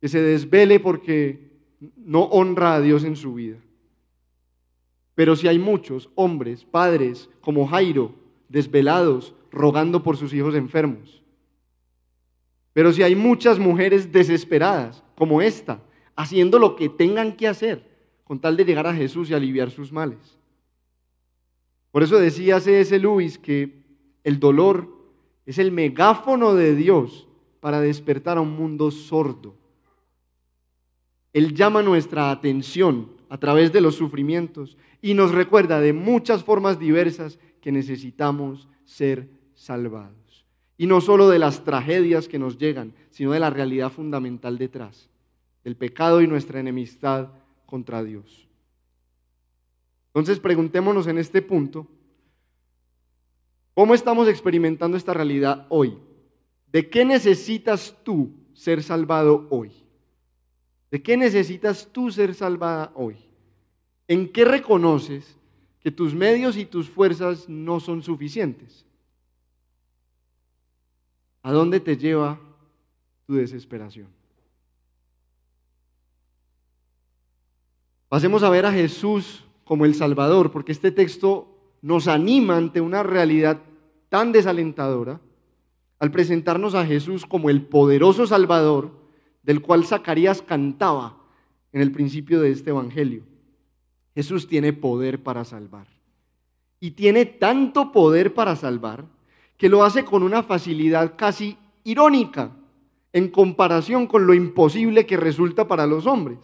Que 0.02 0.10
se 0.10 0.22
desvele 0.22 0.82
porque 0.82 1.54
no 1.96 2.24
honra 2.24 2.74
a 2.74 2.82
Dios 2.82 3.06
en 3.06 3.16
su 3.16 3.36
vida. 3.36 3.60
Pero 5.16 5.38
si 5.38 5.48
hay 5.48 5.58
muchos 5.58 6.10
hombres, 6.16 6.66
padres, 6.66 7.30
como 7.40 7.66
Jairo, 7.66 8.20
desvelados, 8.52 9.34
rogando 9.52 10.04
por 10.04 10.18
sus 10.18 10.34
hijos 10.34 10.56
enfermos. 10.56 11.24
Pero 12.74 12.92
si 12.94 13.04
hay 13.04 13.16
muchas 13.16 13.60
mujeres 13.60 14.12
desesperadas, 14.12 15.04
como 15.16 15.42
esta, 15.42 15.82
haciendo 16.16 16.60
lo 16.60 16.76
que 16.76 16.90
tengan 16.90 17.36
que 17.36 17.48
hacer 17.48 17.90
con 18.24 18.40
tal 18.40 18.56
de 18.58 18.66
llegar 18.66 18.88
a 18.88 18.94
Jesús 18.94 19.30
y 19.30 19.34
aliviar 19.34 19.72
sus 19.72 19.92
males. 19.92 20.38
Por 21.92 22.04
eso 22.04 22.18
decía 22.18 22.60
C.S. 22.60 22.98
Lewis 22.98 23.38
que 23.38 23.84
el 24.24 24.40
dolor 24.40 24.88
es 25.46 25.58
el 25.58 25.72
megáfono 25.72 26.54
de 26.54 26.76
Dios 26.76 27.28
para 27.60 27.82
despertar 27.82 28.38
a 28.38 28.42
un 28.42 28.56
mundo 28.56 28.90
sordo. 28.92 29.56
Él 31.34 31.54
llama 31.54 31.82
nuestra 31.82 32.32
atención 32.32 33.10
a 33.30 33.38
través 33.38 33.72
de 33.72 33.82
los 33.82 33.96
sufrimientos 33.96 34.78
y 35.02 35.14
nos 35.14 35.32
recuerda 35.32 35.80
de 35.82 35.94
muchas 35.94 36.44
formas 36.44 36.80
diversas 36.80 37.40
que 37.62 37.72
necesitamos 37.72 38.68
ser 38.84 39.30
salvados. 39.54 40.46
Y 40.78 40.88
no 40.88 41.00
solo 41.00 41.30
de 41.30 41.40
las 41.40 41.64
tragedias 41.64 42.28
que 42.28 42.40
nos 42.40 42.58
llegan, 42.58 42.94
sino 43.12 43.32
de 43.32 43.40
la 43.40 43.52
realidad 43.52 43.92
fundamental 43.92 44.58
detrás, 44.58 45.10
del 45.64 45.76
pecado 45.76 46.22
y 46.22 46.28
nuestra 46.28 46.60
enemistad 46.60 47.30
contra 47.66 48.04
Dios. 48.04 48.48
Entonces 50.08 50.40
preguntémonos 50.40 51.08
en 51.08 51.20
este 51.20 51.42
punto, 51.42 51.88
¿cómo 53.74 53.94
estamos 53.94 54.28
experimentando 54.28 54.98
esta 54.98 55.14
realidad 55.14 55.68
hoy? 55.70 55.98
¿De 56.72 56.90
qué 56.90 57.06
necesitas 57.06 57.96
tú 58.04 58.34
ser 58.54 58.84
salvado 58.84 59.48
hoy? 59.52 59.72
¿De 60.90 61.02
qué 61.02 61.16
necesitas 61.16 61.88
tú 61.92 62.12
ser 62.12 62.34
salvada 62.34 62.92
hoy? 62.96 63.16
¿En 64.08 64.30
qué 64.30 64.44
reconoces 64.44 65.38
que 65.82 65.92
tus 65.92 66.14
medios 66.14 66.58
y 66.58 66.66
tus 66.66 66.90
fuerzas 66.90 67.50
no 67.50 67.80
son 67.80 68.04
suficientes? 68.04 68.86
¿A 71.44 71.52
dónde 71.52 71.80
te 71.80 71.98
lleva 71.98 72.40
tu 73.26 73.34
desesperación? 73.34 74.08
Pasemos 78.10 78.44
a 78.44 78.50
ver 78.50 78.66
a 78.66 78.72
Jesús 78.72 79.46
como 79.64 79.86
el 79.86 79.96
Salvador, 79.96 80.52
porque 80.52 80.72
este 80.72 80.92
texto 80.92 81.48
nos 81.82 82.08
anima 82.08 82.58
ante 82.58 82.82
una 82.82 83.04
realidad 83.04 83.62
tan 84.10 84.32
desalentadora, 84.32 85.22
al 85.98 86.12
presentarnos 86.12 86.76
a 86.76 86.86
Jesús 86.86 87.26
como 87.26 87.50
el 87.50 87.64
poderoso 87.64 88.28
Salvador 88.28 88.92
del 89.44 89.62
cual 89.62 89.86
Zacarías 89.86 90.42
cantaba 90.42 91.18
en 91.72 91.82
el 91.82 91.92
principio 91.92 92.42
de 92.42 92.52
este 92.52 92.72
Evangelio. 92.72 93.24
Jesús 94.16 94.48
tiene 94.48 94.74
poder 94.74 95.24
para 95.24 95.46
salvar. 95.46 95.88
Y 96.80 96.92
tiene 96.92 97.26
tanto 97.26 97.92
poder 97.92 98.34
para 98.34 98.56
salvar 98.56 99.06
que 99.58 99.70
lo 99.70 99.84
hace 99.84 100.04
con 100.04 100.24
una 100.24 100.44
facilidad 100.44 101.16
casi 101.16 101.58
irónica 101.84 102.52
en 103.14 103.30
comparación 103.30 104.08
con 104.08 104.26
lo 104.26 104.34
imposible 104.34 105.06
que 105.06 105.18
resulta 105.18 105.68
para 105.68 105.86
los 105.86 106.08
hombres. 106.08 106.40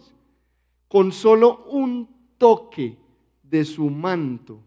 Con 0.86 1.12
solo 1.12 1.64
un 1.66 2.08
toque 2.38 2.96
de 3.42 3.64
su 3.64 3.90
manto, 3.90 4.60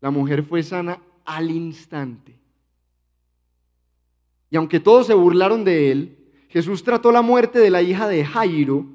la 0.00 0.10
mujer 0.10 0.42
fue 0.42 0.62
sana 0.62 1.00
al 1.24 1.50
instante. 1.50 2.34
Y 4.50 4.56
aunque 4.56 4.80
todos 4.80 5.06
se 5.06 5.14
burlaron 5.14 5.64
de 5.64 5.90
él, 5.90 6.18
Jesús 6.48 6.84
trató 6.84 7.10
la 7.10 7.22
muerte 7.22 7.58
de 7.58 7.70
la 7.70 7.82
hija 7.82 8.06
de 8.06 8.24
Jairo 8.24 8.86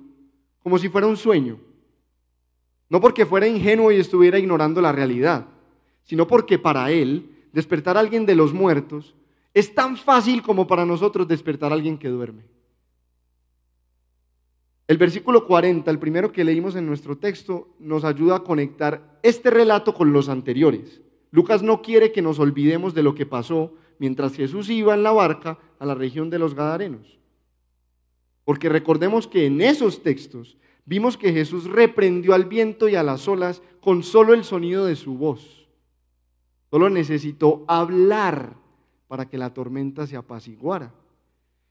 como 0.63 0.77
si 0.77 0.87
fuera 0.87 1.07
un 1.07 1.17
sueño. 1.17 1.59
No 2.89 2.99
porque 2.99 3.25
fuera 3.25 3.47
ingenuo 3.47 3.91
y 3.91 3.97
estuviera 3.97 4.39
ignorando 4.39 4.81
la 4.81 4.91
realidad, 4.91 5.45
sino 6.03 6.27
porque 6.27 6.57
para 6.57 6.91
él 6.91 7.29
despertar 7.53 7.97
a 7.97 7.99
alguien 7.99 8.25
de 8.25 8.35
los 8.35 8.53
muertos 8.53 9.15
es 9.53 9.73
tan 9.73 9.97
fácil 9.97 10.41
como 10.41 10.67
para 10.67 10.85
nosotros 10.85 11.27
despertar 11.27 11.71
a 11.71 11.75
alguien 11.75 11.97
que 11.97 12.09
duerme. 12.09 12.43
El 14.87 14.97
versículo 14.97 15.45
40, 15.45 15.89
el 15.91 15.99
primero 15.99 16.31
que 16.31 16.43
leímos 16.43 16.75
en 16.75 16.87
nuestro 16.87 17.15
texto, 17.15 17.67
nos 17.77 18.03
ayuda 18.03 18.37
a 18.37 18.43
conectar 18.43 19.19
este 19.21 19.51
relato 19.51 19.93
con 19.93 20.11
los 20.11 20.29
anteriores. 20.29 21.01
Lucas 21.29 21.61
no 21.61 21.83
quiere 21.83 22.11
que 22.11 22.23
nos 22.23 22.39
olvidemos 22.39 22.95
de 22.95 23.03
lo 23.03 23.13
que 23.13 23.27
pasó 23.27 23.75
mientras 23.99 24.35
Jesús 24.35 24.67
iba 24.69 24.95
en 24.95 25.03
la 25.03 25.11
barca 25.11 25.59
a 25.77 25.85
la 25.85 25.93
región 25.93 26.31
de 26.31 26.39
los 26.39 26.55
Gadarenos. 26.55 27.19
Porque 28.45 28.67
recordemos 28.67 29.27
que 29.27 29.45
en 29.45 29.61
esos 29.61 30.01
textos 30.01 30.57
vimos 30.89 31.17
que 31.17 31.31
Jesús 31.31 31.65
reprendió 31.65 32.33
al 32.33 32.45
viento 32.45 32.89
y 32.89 32.95
a 32.95 33.03
las 33.03 33.27
olas 33.27 33.61
con 33.79 34.01
solo 34.01 34.33
el 34.33 34.43
sonido 34.43 34.85
de 34.87 34.95
su 34.95 35.13
voz. 35.13 35.67
Solo 36.71 36.89
necesitó 36.89 37.63
hablar 37.67 38.55
para 39.07 39.29
que 39.29 39.37
la 39.37 39.53
tormenta 39.53 40.07
se 40.07 40.17
apaciguara. 40.17 40.91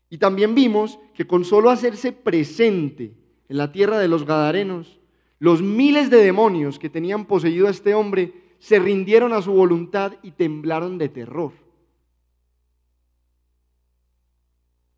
Y 0.09 0.19
también 0.19 0.55
vimos 0.55 1.01
que 1.15 1.27
con 1.27 1.45
solo 1.45 1.69
hacerse 1.69 2.13
presente 2.13 3.13
en 3.49 3.57
la 3.57 3.73
tierra 3.73 3.99
de 3.99 4.07
los 4.07 4.25
Gadarenos, 4.25 5.01
los 5.41 5.63
miles 5.63 6.11
de 6.11 6.19
demonios 6.19 6.79
que 6.79 6.89
tenían 6.89 7.25
poseído 7.25 7.67
a 7.67 7.71
este 7.71 7.95
hombre 7.95 8.55
se 8.61 8.79
rindieron 8.79 9.33
a 9.33 9.43
su 9.43 9.53
voluntad 9.53 10.13
y 10.23 10.31
temblaron 10.31 10.97
de 10.97 11.09
terror. 11.09 11.53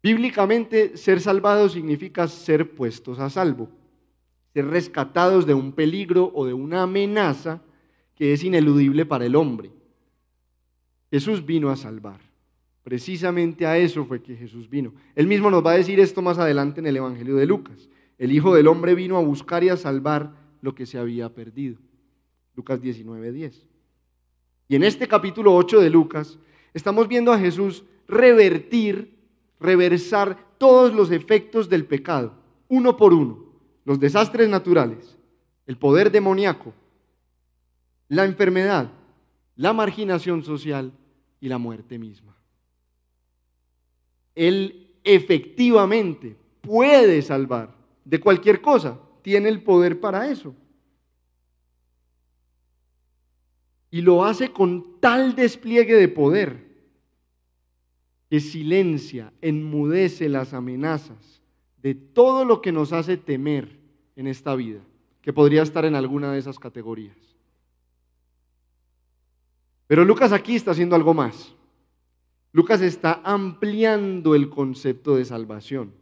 Bíblicamente, 0.03 0.99
ser 0.99 1.23
salvados 1.23 1.73
significa 1.73 2.29
ser 2.29 2.75
puestos 2.75 3.19
a 3.19 3.31
salvo, 3.31 3.80
ser 4.53 4.67
rescatados 4.67 5.47
de 5.47 5.55
un 5.55 5.73
peligro 5.73 6.31
o 6.35 6.47
de 6.47 6.53
una 6.53 6.83
amenaza 6.83 7.63
que 8.17 8.33
es 8.33 8.45
ineludible 8.45 9.07
para 9.07 9.25
el 9.25 9.37
hombre. 9.37 9.71
Jesús 11.11 11.45
vino 11.45 11.71
a 11.71 11.77
salvar. 11.77 12.21
Precisamente 12.83 13.67
a 13.67 13.79
eso 13.79 14.05
fue 14.05 14.23
que 14.23 14.37
Jesús 14.37 14.69
vino. 14.69 14.93
Él 15.15 15.27
mismo 15.27 15.51
nos 15.51 15.65
va 15.65 15.73
a 15.73 15.77
decir 15.77 16.01
esto 16.01 16.23
más 16.23 16.39
adelante 16.39 16.81
en 16.81 16.87
el 16.87 16.97
Evangelio 16.97 17.37
de 17.37 17.47
Lucas. 17.47 17.89
El 18.19 18.33
Hijo 18.33 18.55
del 18.55 18.67
Hombre 18.69 18.95
vino 18.95 19.17
a 19.17 19.23
buscar 19.23 19.63
y 19.65 19.69
a 19.69 19.77
salvar 19.77 20.35
lo 20.61 20.75
que 20.75 20.87
se 20.87 20.99
había 20.99 21.33
perdido. 21.35 21.79
Lucas 22.55 22.81
19:10. 22.81 23.67
Y 24.69 24.77
en 24.77 24.85
este 24.85 25.09
capítulo 25.09 25.55
8 25.55 25.81
de 25.81 25.91
Lucas 25.91 26.39
estamos 26.75 27.09
viendo 27.09 27.33
a 27.33 27.39
Jesús 27.39 27.85
revertir, 28.07 29.17
reversar 29.59 30.57
todos 30.59 30.95
los 30.95 31.11
efectos 31.11 31.69
del 31.69 31.87
pecado, 31.87 32.35
uno 32.69 32.97
por 32.97 33.13
uno. 33.15 33.50
Los 33.85 33.99
desastres 33.99 34.49
naturales, 34.49 35.17
el 35.67 35.77
poder 35.77 36.11
demoníaco, 36.11 36.75
la 38.09 38.25
enfermedad, 38.25 38.91
la 39.57 39.73
marginación 39.73 40.43
social 40.43 40.93
y 41.41 41.49
la 41.49 41.59
muerte 41.59 41.99
misma. 41.99 42.37
Él 44.35 44.91
efectivamente 45.05 46.37
puede 46.61 47.23
salvar 47.23 47.75
de 48.05 48.21
cualquier 48.21 48.61
cosa, 48.61 48.99
tiene 49.23 49.49
el 49.49 49.63
poder 49.63 50.01
para 50.01 50.31
eso. 50.31 50.55
Y 53.91 54.03
lo 54.03 54.25
hace 54.25 54.53
con 54.53 55.01
tal 55.01 55.35
despliegue 55.35 55.95
de 55.95 56.09
poder 56.09 56.71
que 58.29 58.39
silencia, 58.39 59.33
enmudece 59.41 60.29
las 60.29 60.55
amenazas 60.55 61.40
de 61.83 61.95
todo 61.95 62.45
lo 62.45 62.61
que 62.61 62.73
nos 62.73 62.93
hace 62.93 63.17
temer 63.17 63.79
en 64.17 64.27
esta 64.27 64.55
vida, 64.55 64.81
que 65.23 65.33
podría 65.33 65.63
estar 65.63 65.85
en 65.85 65.95
alguna 65.95 66.33
de 66.33 66.39
esas 66.39 66.59
categorías. 66.59 67.17
Pero 69.87 70.05
Lucas 70.05 70.33
aquí 70.33 70.55
está 70.55 70.71
haciendo 70.71 70.95
algo 70.95 71.15
más. 71.15 71.55
Lucas 72.53 72.81
está 72.81 73.21
ampliando 73.25 74.35
el 74.35 74.51
concepto 74.51 75.17
de 75.17 75.25
salvación. 75.25 75.93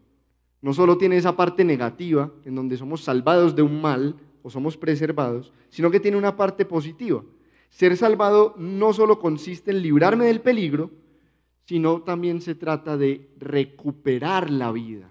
No 0.61 0.75
solo 0.75 0.99
tiene 0.99 1.17
esa 1.17 1.37
parte 1.37 1.65
negativa, 1.65 2.33
en 2.45 2.55
donde 2.55 2.77
somos 2.77 3.03
salvados 3.03 3.55
de 3.55 3.63
un 3.63 3.81
mal 3.81 4.17
o 4.43 4.51
somos 4.51 4.77
preservados, 4.77 5.53
sino 5.69 5.91
que 5.91 6.01
tiene 6.01 6.17
una 6.17 6.37
parte 6.37 6.65
positiva. 6.65 7.23
Ser 7.71 7.97
salvado 7.97 8.55
no 8.57 8.93
solo 8.93 9.19
consiste 9.19 9.71
en 9.71 9.83
librarme 9.83 10.27
del 10.27 10.41
peligro, 10.41 10.91
sino 11.65 12.03
también 12.03 12.41
se 12.41 12.55
trata 12.55 12.97
de 12.97 13.31
recuperar 13.39 14.51
la 14.51 14.73
vida. 14.73 15.11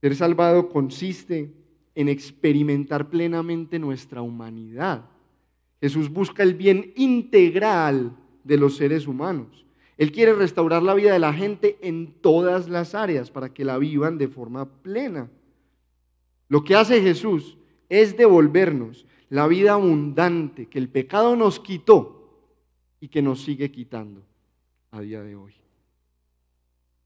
Ser 0.00 0.14
salvado 0.14 0.68
consiste 0.68 1.52
en 1.94 2.08
experimentar 2.08 3.10
plenamente 3.10 3.78
nuestra 3.78 4.22
humanidad. 4.22 5.04
Jesús 5.80 6.08
busca 6.08 6.42
el 6.42 6.54
bien 6.54 6.92
integral 6.96 8.16
de 8.44 8.56
los 8.56 8.76
seres 8.76 9.06
humanos. 9.06 9.66
Él 9.96 10.12
quiere 10.12 10.32
restaurar 10.32 10.82
la 10.82 10.94
vida 10.94 11.12
de 11.12 11.18
la 11.18 11.32
gente 11.32 11.76
en 11.82 12.12
todas 12.20 12.68
las 12.68 12.94
áreas 12.94 13.30
para 13.30 13.52
que 13.52 13.64
la 13.64 13.78
vivan 13.78 14.16
de 14.16 14.28
forma 14.28 14.66
plena. 14.82 15.28
Lo 16.48 16.62
que 16.62 16.76
hace 16.76 17.02
Jesús 17.02 17.58
es 17.88 18.16
devolvernos 18.16 19.06
la 19.28 19.46
vida 19.48 19.72
abundante 19.72 20.66
que 20.66 20.78
el 20.78 20.88
pecado 20.88 21.34
nos 21.34 21.58
quitó 21.58 22.30
y 23.00 23.08
que 23.08 23.22
nos 23.22 23.42
sigue 23.42 23.70
quitando 23.70 24.22
a 24.92 25.00
día 25.00 25.22
de 25.22 25.34
hoy. 25.34 25.54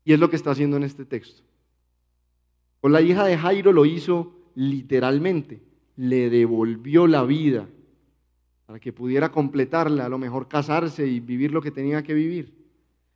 Y 0.05 0.13
es 0.13 0.21
lo 0.21 0.29
que 0.29 0.37
está 0.37 0.51
haciendo 0.51 0.77
en 0.77 0.83
este 0.85 1.05
texto. 1.05 1.43
Con 2.83 2.91
la 2.91 3.01
hija 3.01 3.25
de 3.25 3.39
Jairo 3.39 3.73
lo 3.73 3.87
hizo 3.87 4.33
literalmente, 4.57 5.63
le 5.95 6.29
devolvió 6.31 7.07
la 7.07 7.23
vida 7.23 7.69
para 8.67 8.81
que 8.81 8.93
pudiera 8.93 9.31
completarla, 9.31 10.07
a 10.07 10.09
lo 10.09 10.19
mejor 10.19 10.49
casarse 10.49 11.07
y 11.07 11.21
vivir 11.21 11.53
lo 11.53 11.63
que 11.63 11.71
tenía 11.71 12.03
que 12.03 12.13
vivir. 12.13 12.53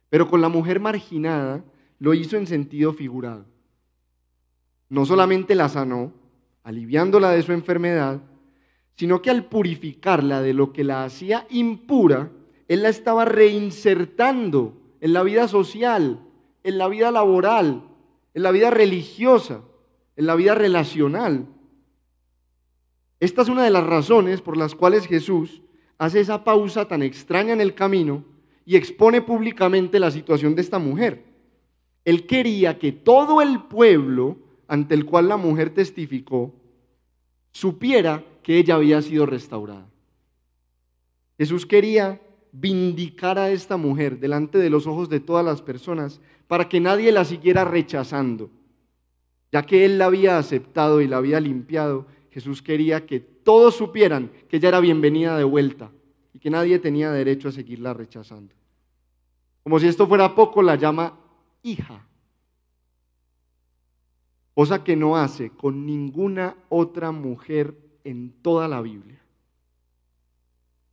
Pero 0.09 0.29
con 0.31 0.40
la 0.40 0.48
mujer 0.48 0.79
marginada 0.79 1.64
lo 1.98 2.14
hizo 2.14 2.37
en 2.37 2.46
sentido 2.46 2.92
figurado. 2.92 3.44
No 4.88 5.05
solamente 5.05 5.57
la 5.57 5.68
sanó, 5.68 6.12
aliviándola 6.62 7.33
de 7.33 7.42
su 7.42 7.50
enfermedad, 7.50 8.22
sino 8.94 9.20
que 9.20 9.31
al 9.31 9.46
purificarla 9.46 10.42
de 10.42 10.55
lo 10.55 10.72
que 10.72 10.85
la 10.85 11.02
hacía 11.02 11.44
impura, 11.50 12.31
él 12.68 12.85
la 12.85 12.88
estaba 12.88 13.24
reinsertando 13.24 14.81
en 15.00 15.12
la 15.12 15.24
vida 15.24 15.48
social, 15.48 16.20
en 16.62 16.79
la 16.79 16.87
vida 16.87 17.11
laboral, 17.11 17.96
en 18.37 18.42
la 18.42 18.51
vida 18.51 18.68
religiosa, 18.68 19.62
en 20.14 20.27
la 20.27 20.35
vida 20.35 20.55
relacional. 20.55 21.46
Esta 23.18 23.40
es 23.40 23.49
una 23.49 23.64
de 23.64 23.70
las 23.70 23.87
razones 23.87 24.42
por 24.42 24.59
las 24.59 24.75
cuales 24.75 25.07
Jesús 25.07 25.62
hace 25.96 26.20
esa 26.20 26.44
pausa 26.44 26.87
tan 26.87 27.03
extraña 27.03 27.55
en 27.55 27.62
el 27.62 27.75
camino 27.75 28.27
y 28.66 28.77
expone 28.77 29.22
públicamente 29.22 29.99
la 29.99 30.11
situación 30.11 30.55
de 30.55 30.61
esta 30.61 30.79
mujer. 30.79 31.25
Él 32.05 32.27
quería 32.27 32.79
que 32.79 32.92
todo 32.92 33.40
el 33.40 33.62
pueblo 33.62 34.37
ante 34.68 34.94
el 34.94 35.07
cual 35.07 35.31
la 35.31 35.38
mujer 35.38 35.70
testificó 35.70 36.53
supiera 37.53 38.22
que 38.42 38.59
ella 38.59 38.75
había 38.75 39.01
sido 39.01 39.25
restaurada. 39.25 39.88
Jesús 41.38 41.64
quería 41.64 42.20
vindicar 42.59 43.38
a 43.38 43.51
esta 43.51 43.77
mujer 43.77 44.19
delante 44.19 44.59
de 44.59 44.71
los 44.71 44.87
ojos 44.87 45.09
de 45.09 45.21
todas 45.21 45.45
las 45.45 45.62
personas 45.62 46.21
para 46.47 46.69
que 46.69 46.81
nadie 46.81 47.12
la 47.12 47.25
siguiera 47.25 47.64
rechazando. 47.64 48.51
Ya 49.53 49.62
que 49.62 49.85
Él 49.85 49.99
la 49.99 50.07
había 50.07 50.38
aceptado 50.38 51.01
y 51.01 51.09
la 51.09 51.19
había 51.19 51.40
limpiado, 51.40 52.07
Jesús 52.31 52.62
quería 52.62 53.07
que 53.07 53.21
todos 53.21 53.77
supieran 53.77 54.31
que 54.49 54.57
ella 54.57 54.69
era 54.69 54.81
bienvenida 54.81 55.37
de 55.37 55.45
vuelta 55.45 55.90
y 56.33 56.38
que 56.38 56.51
nadie 56.51 56.79
tenía 56.79 57.11
derecho 57.11 57.49
a 57.49 57.53
seguirla 57.53 57.95
rechazando. 57.95 58.55
Como 59.62 59.79
si 59.79 59.88
esto 59.88 60.07
fuera 60.07 60.35
poco, 60.35 60.62
la 60.62 60.77
llama 60.77 61.19
hija, 61.62 62.07
cosa 64.55 64.83
que 64.85 64.97
no 64.97 65.16
hace 65.16 65.51
con 65.51 65.85
ninguna 65.85 66.57
otra 66.69 67.11
mujer 67.11 67.75
en 68.05 68.33
toda 68.42 68.69
la 68.69 68.81
Biblia. 68.81 69.21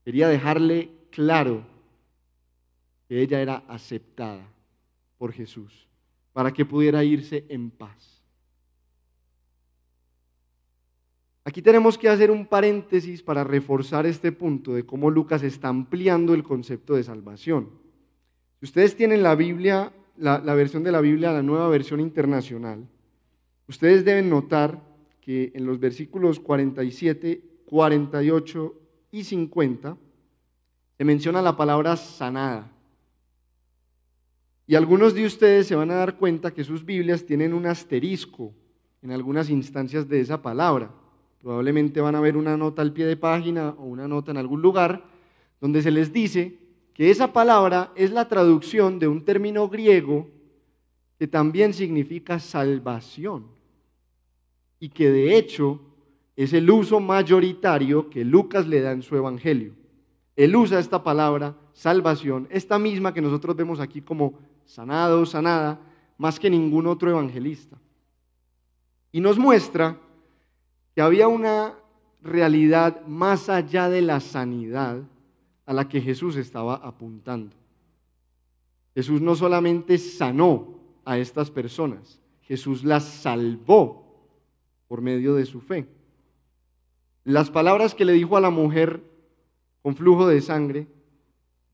Quería 0.04 0.28
dejarle 0.28 0.91
claro 1.13 1.63
que 3.08 3.21
ella 3.21 3.39
era 3.41 3.63
aceptada 3.67 4.47
por 5.17 5.32
Jesús 5.32 5.88
para 6.34 6.52
que 6.52 6.65
pudiera 6.65 7.04
irse 7.04 7.45
en 7.49 7.69
paz. 7.69 8.21
Aquí 11.45 11.62
tenemos 11.62 11.97
que 11.97 12.10
hacer 12.10 12.32
un 12.32 12.47
paréntesis 12.47 13.21
para 13.21 13.43
reforzar 13.43 14.06
este 14.06 14.32
punto 14.32 14.73
de 14.73 14.86
cómo 14.86 15.12
Lucas 15.12 15.43
está 15.43 15.67
ampliando 15.67 16.34
el 16.34 16.41
concepto 16.41 16.95
de 16.95 17.04
salvación. 17.04 17.69
Si 18.60 18.65
ustedes 18.65 18.95
tienen 18.95 19.21
la 19.23 19.36
Biblia, 19.36 19.93
la, 20.17 20.39
versión 20.56 20.84
de 20.84 20.91
la 20.91 21.02
Biblia, 21.02 21.34
la 21.34 21.43
nueva 21.43 21.67
versión 21.67 21.99
internacional, 21.99 22.88
ustedes 23.67 24.06
deben 24.06 24.30
notar 24.30 24.82
que 25.19 25.52
en 25.54 25.65
los 25.65 25.80
versículos 25.80 26.39
47, 26.39 27.43
48 27.65 28.73
y 29.12 29.23
50 29.26 29.97
se 30.97 31.03
menciona 31.03 31.41
la 31.41 31.56
palabra 31.56 31.95
sanada. 31.95 32.71
Y 34.65 34.75
algunos 34.75 35.13
de 35.13 35.25
ustedes 35.25 35.67
se 35.67 35.75
van 35.75 35.91
a 35.91 35.95
dar 35.95 36.17
cuenta 36.17 36.53
que 36.53 36.63
sus 36.63 36.86
Biblias 36.86 37.25
tienen 37.25 37.53
un 37.53 37.65
asterisco 37.65 38.53
en 39.01 39.12
algunas 39.12 39.49
instancias 39.49 40.08
de 40.08 40.21
esa 40.21 40.41
palabra. 40.41 40.91
Probablemente 41.41 41.99
van 41.99 42.15
a 42.15 42.21
ver 42.21 42.38
una 42.38 42.56
nota 42.56 42.82
al 42.82 42.93
pie 42.93 43.06
de 43.06 43.17
página 43.17 43.75
o 43.77 43.84
una 43.84 44.08
nota 44.08 44.32
en 44.32 44.38
algún 44.38 44.62
lugar 44.62 45.03
donde 45.60 45.82
se 45.82 45.91
les 45.91 46.13
dice 46.13 46.58
que 46.93 47.10
esa 47.10 47.34
palabra 47.34 47.91
es 47.95 48.12
la 48.12 48.27
traducción 48.27 48.99
de 48.99 49.08
un 49.08 49.25
término 49.25 49.67
griego 49.67 50.29
que 51.19 51.27
también 51.27 51.73
significa 51.73 52.39
salvación 52.39 53.47
y 54.79 54.89
que 54.89 55.10
de 55.10 55.38
hecho 55.38 55.82
es 56.36 56.53
el 56.53 56.69
uso 56.69 56.99
mayoritario 56.99 58.10
que 58.10 58.23
Lucas 58.23 58.67
le 58.67 58.82
da 58.82 58.91
en 58.91 59.01
su 59.01 59.15
evangelio. 59.15 59.73
Él 60.36 60.56
usa 60.56 60.80
esta 60.80 61.04
palabra, 61.04 61.56
salvación, 61.74 62.48
esta 62.50 62.80
misma 62.80 63.13
que 63.13 63.22
nosotros 63.22 63.56
vemos 63.56 63.80
aquí 63.80 64.02
como 64.02 64.39
sanado, 64.65 65.26
sanada, 65.26 65.80
más 66.17 66.39
que 66.39 66.50
ningún 66.50 66.88
otro 66.88 67.10
evangelista. 67.10 67.78
Y 69.12 69.22
nos 69.22 69.38
muestra 69.38 69.98
que 70.96 71.02
había 71.02 71.28
una 71.28 71.76
realidad 72.22 73.06
más 73.06 73.50
allá 73.50 73.89
de 73.89 74.02
la 74.02 74.19
sanidad 74.19 75.02
a 75.65 75.74
la 75.74 75.88
que 75.88 76.02
Jesús 76.02 76.36
estaba 76.36 76.76
apuntando. 76.76 77.56
Jesús 78.96 79.22
no 79.22 79.36
solamente 79.36 79.98
sanó 79.98 80.80
a 81.06 81.17
estas 81.17 81.52
personas, 81.52 82.19
Jesús 82.41 82.84
las 82.84 83.04
salvó 83.04 84.04
por 84.88 85.02
medio 85.02 85.36
de 85.36 85.46
su 85.46 85.62
fe. 85.62 85.88
Las 87.24 87.50
palabras 87.50 87.96
que 87.96 88.06
le 88.06 88.13
dijo 88.13 88.38
a 88.38 88.41
la 88.41 88.50
mujer 88.50 89.04
con 89.84 89.96
flujo 89.96 90.28
de 90.28 90.41
sangre, 90.41 90.88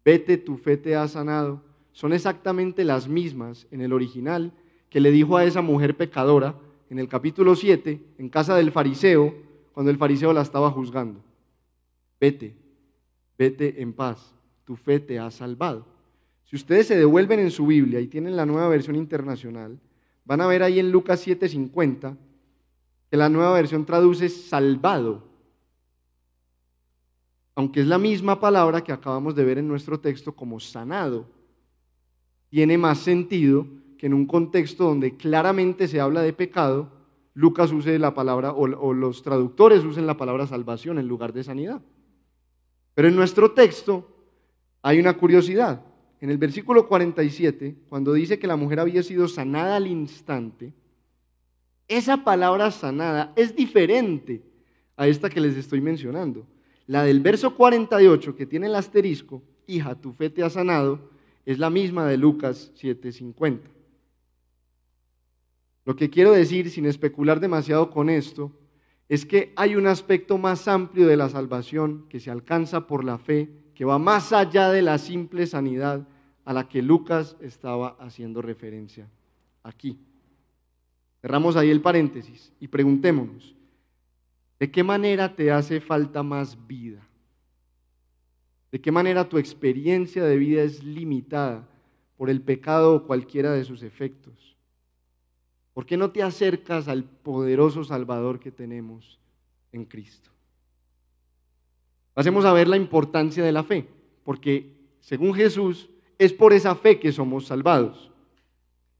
vete, 0.04 0.38
tu 0.38 0.58
fe 0.58 0.76
te 0.76 0.95
ha 0.95 1.08
sanado, 1.08 1.62
son 1.93 2.12
exactamente 2.12 2.84
las 2.84 3.08
mismas 3.08 3.67
en 3.72 3.82
el 3.82 3.93
original 3.93 4.52
que 4.89 5.00
le 5.00 5.12
dijo 5.12 5.38
a 5.38 5.45
esa 5.45 5.62
mujer 5.62 5.95
pecadora 5.95 6.56
en 6.89 6.98
el 6.98 7.08
capítulo 7.08 7.56
7, 7.56 8.02
en 8.17 8.30
casa 8.30 8.56
del 8.56 8.72
fariseo, 8.72 9.36
cuando 9.74 9.91
el 9.91 9.98
fariseo 9.98 10.34
la 10.34 10.41
estaba 10.41 10.72
juzgando. 10.72 11.22
Vete, 12.19 12.56
vete 13.38 13.82
en 13.82 13.93
paz, 13.93 14.34
tu 14.65 14.76
fe 14.76 15.00
te 15.00 15.19
ha 15.19 15.30
salvado. 15.30 15.86
Si 16.45 16.56
ustedes 16.56 16.88
se 16.88 16.98
devuelven 16.98 17.39
en 17.39 17.52
su 17.52 17.67
Biblia 17.67 18.00
y 18.00 18.08
tienen 18.08 18.36
la 18.36 18.48
nueva 18.48 18.67
versión 18.69 18.95
internacional, 18.95 19.80
van 20.26 20.41
a 20.41 20.48
ver 20.48 20.63
ahí 20.63 20.80
en 20.80 20.91
Lucas 20.91 21.26
7:50 21.26 22.17
que 23.12 23.17
la 23.17 23.30
nueva 23.30 23.54
versión 23.54 23.86
traduce 23.86 24.30
salvado, 24.30 25.29
aunque 27.60 27.82
es 27.82 27.88
la 27.88 27.98
misma 27.98 28.39
palabra 28.39 28.86
que 28.86 28.93
acabamos 28.93 29.36
de 29.36 29.43
ver 29.43 29.58
en 29.58 29.67
nuestro 29.67 30.00
texto 30.00 30.34
como 30.34 30.62
sanado. 30.62 31.28
Tiene 32.48 32.78
más 32.78 33.00
sentido 33.00 33.67
que 33.98 34.06
en 34.06 34.13
un 34.13 34.26
contexto 34.26 34.86
donde 34.86 35.17
claramente 35.17 35.89
se 35.89 36.00
habla 36.00 36.22
de 36.22 36.32
pecado, 36.32 36.89
Lucas 37.34 37.74
use 37.74 38.00
la 38.00 38.13
palabra, 38.13 38.54
o, 38.54 38.93
los 38.93 39.24
traductores 39.24 39.84
usen 39.84 40.08
la 40.08 40.15
palabra 40.15 40.48
salvación 40.48 41.00
en 41.00 41.10
lugar 41.10 41.34
de 41.34 41.43
sanidad. 41.43 41.82
Pero 42.93 43.10
en 43.10 43.17
nuestro 43.17 43.52
texto 43.52 44.08
hay 44.82 44.98
una 44.98 45.17
curiosidad. 45.17 45.84
En 46.22 46.30
el 46.30 46.38
versículo 46.38 46.88
47, 46.88 47.76
cuando 47.89 48.13
dice 48.13 48.39
que 48.39 48.48
la 48.48 48.56
mujer 48.56 48.80
había 48.80 49.04
sido 49.04 49.28
sanada 49.28 49.76
al 49.76 49.88
instante, 49.88 50.72
esa 51.89 52.24
palabra 52.24 52.72
sanada 52.72 53.34
es 53.36 53.54
diferente 53.54 54.41
a 54.95 55.10
esta 55.10 55.30
que 55.30 55.41
les 55.41 55.58
estoy 55.58 55.82
mencionando. 55.82 56.48
La 56.89 57.04
del 57.04 57.19
verso 57.19 57.54
48, 57.54 58.36
que 58.36 58.47
tiene 58.47 58.65
el 58.65 58.73
asterisco, 58.73 59.43
hija, 59.67 59.93
tu 59.93 60.12
fe 60.12 60.32
te 60.32 60.41
ha 60.41 60.49
sanado, 60.49 61.12
es 61.45 61.60
la 61.60 61.69
misma 61.69 62.08
de 62.08 62.17
Lucas 62.17 62.71
7:50. 62.73 63.69
Lo 65.86 65.95
que 65.95 66.10
quiero 66.10 66.32
decir, 66.32 66.71
sin 66.71 66.88
especular 66.88 67.39
demasiado 67.39 67.91
con 67.91 68.10
esto, 68.10 68.52
es 69.08 69.23
que 69.23 69.54
hay 69.56 69.75
un 69.75 69.86
aspecto 69.86 70.39
más 70.39 70.67
amplio 70.67 71.06
de 71.06 71.15
la 71.15 71.30
salvación 71.30 72.08
que 72.10 72.19
se 72.19 72.32
alcanza 72.32 72.88
por 72.88 73.04
la 73.04 73.19
fe, 73.19 73.52
que 73.75 73.86
va 73.86 73.99
más 73.99 74.34
allá 74.34 74.71
de 74.71 74.82
la 74.82 74.97
simple 74.97 75.45
sanidad 75.45 76.08
a 76.43 76.54
la 76.54 76.67
que 76.67 76.82
Lucas 76.82 77.38
estaba 77.39 77.97
haciendo 77.99 78.41
referencia 78.41 79.08
aquí. 79.62 79.99
Cerramos 81.21 81.56
ahí 81.56 81.69
el 81.69 81.82
paréntesis 81.82 82.52
y 82.60 82.67
preguntémonos, 82.67 83.59
¿de 84.60 84.72
qué 84.72 84.84
manera 84.84 85.36
te 85.36 85.52
hace 85.52 85.80
falta 85.80 86.24
más 86.24 86.67
vida? 86.67 87.08
¿De 88.72 88.80
qué 88.80 88.91
manera 88.91 89.28
tu 89.28 89.38
experiencia 89.38 90.24
de 90.24 90.38
vida 90.38 90.62
es 90.62 90.84
limitada 90.84 91.67
por 92.17 92.30
el 92.30 92.41
pecado 92.41 92.95
o 92.95 93.04
cualquiera 93.08 93.52
de 93.54 93.63
sus 93.63 93.82
efectos? 93.82 94.56
¿Por 95.74 95.86
qué 95.86 95.98
no 95.98 96.12
te 96.12 96.22
acercas 96.22 96.88
al 96.88 97.04
poderoso 97.04 97.84
Salvador 97.84 98.39
que 98.39 98.52
tenemos 98.52 99.19
en 99.72 99.86
Cristo? 99.86 100.30
Pasemos 102.13 102.43
a 102.45 102.54
ver 102.54 102.67
la 102.67 102.76
importancia 102.76 103.43
de 103.43 103.52
la 103.52 103.63
fe, 103.63 103.88
porque 104.24 104.76
según 105.00 105.34
Jesús 105.34 105.89
es 106.17 106.34
por 106.34 106.54
esa 106.54 106.76
fe 106.76 107.00
que 107.00 107.12
somos 107.12 107.45
salvados. 107.45 108.12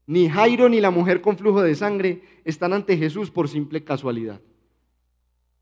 Ni 0.06 0.28
Jairo 0.28 0.68
ni 0.68 0.80
la 0.80 0.90
mujer 0.90 1.20
con 1.20 1.36
flujo 1.36 1.62
de 1.62 1.74
sangre 1.74 2.22
están 2.44 2.72
ante 2.72 2.96
Jesús 2.96 3.30
por 3.30 3.48
simple 3.48 3.84
casualidad. 3.84 4.40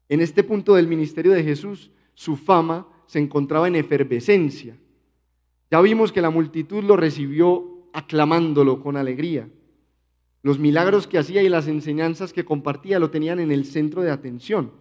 En 0.08 0.20
este 0.20 0.42
punto 0.42 0.74
del 0.74 0.88
ministerio 0.88 1.32
de 1.32 1.44
Jesús, 1.44 1.90
su 2.14 2.36
fama 2.36 2.88
se 3.06 3.18
encontraba 3.18 3.68
en 3.68 3.76
efervescencia. 3.76 4.76
Ya 5.70 5.80
vimos 5.80 6.12
que 6.12 6.22
la 6.22 6.30
multitud 6.30 6.82
lo 6.82 6.96
recibió 6.96 7.88
aclamándolo 7.92 8.80
con 8.80 8.96
alegría. 8.96 9.48
Los 10.42 10.58
milagros 10.58 11.06
que 11.06 11.18
hacía 11.18 11.42
y 11.42 11.48
las 11.48 11.68
enseñanzas 11.68 12.32
que 12.32 12.44
compartía 12.44 12.98
lo 12.98 13.10
tenían 13.10 13.40
en 13.40 13.50
el 13.50 13.64
centro 13.64 14.02
de 14.02 14.10
atención. 14.10 14.72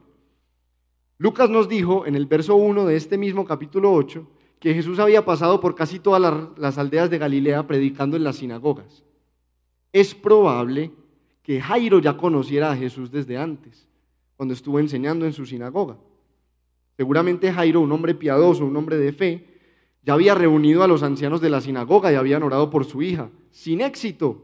Lucas 1.17 1.49
nos 1.49 1.67
dijo 1.67 2.05
en 2.05 2.15
el 2.15 2.27
verso 2.27 2.55
1 2.55 2.85
de 2.85 2.95
este 2.95 3.17
mismo 3.17 3.45
capítulo 3.45 3.91
8 3.91 4.27
que 4.59 4.73
Jesús 4.73 4.99
había 4.99 5.25
pasado 5.25 5.59
por 5.59 5.75
casi 5.75 5.99
todas 5.99 6.49
las 6.57 6.77
aldeas 6.77 7.09
de 7.09 7.17
Galilea 7.17 7.65
predicando 7.67 8.17
en 8.17 8.23
las 8.23 8.37
sinagogas. 8.37 9.03
Es 9.91 10.13
probable 10.13 10.91
que 11.41 11.61
Jairo 11.61 11.99
ya 11.99 12.17
conociera 12.17 12.71
a 12.71 12.75
Jesús 12.75 13.11
desde 13.11 13.37
antes, 13.37 13.87
cuando 14.37 14.53
estuvo 14.53 14.79
enseñando 14.79 15.25
en 15.25 15.33
su 15.33 15.45
sinagoga. 15.45 15.97
Seguramente 16.95 17.51
Jairo, 17.51 17.81
un 17.81 17.91
hombre 17.91 18.15
piadoso, 18.15 18.65
un 18.65 18.77
hombre 18.77 18.97
de 18.97 19.11
fe, 19.11 19.45
ya 20.03 20.13
había 20.13 20.35
reunido 20.35 20.83
a 20.83 20.87
los 20.87 21.03
ancianos 21.03 21.41
de 21.41 21.49
la 21.49 21.59
sinagoga 21.59 22.11
y 22.11 22.15
habían 22.15 22.43
orado 22.43 22.69
por 22.69 22.85
su 22.85 23.01
hija, 23.01 23.29
sin 23.51 23.81
éxito. 23.81 24.41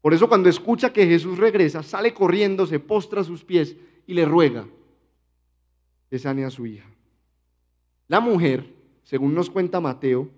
Por 0.00 0.14
eso 0.14 0.28
cuando 0.28 0.48
escucha 0.48 0.92
que 0.92 1.06
Jesús 1.06 1.38
regresa, 1.38 1.82
sale 1.82 2.12
corriendo, 2.12 2.66
se 2.66 2.80
postra 2.80 3.20
a 3.20 3.24
sus 3.24 3.44
pies 3.44 3.76
y 4.06 4.14
le 4.14 4.24
ruega 4.24 4.66
que 6.08 6.18
sane 6.18 6.44
a 6.44 6.50
su 6.50 6.66
hija. 6.66 6.88
La 8.08 8.18
mujer, 8.20 8.74
según 9.04 9.34
nos 9.34 9.48
cuenta 9.50 9.80
Mateo 9.80 10.28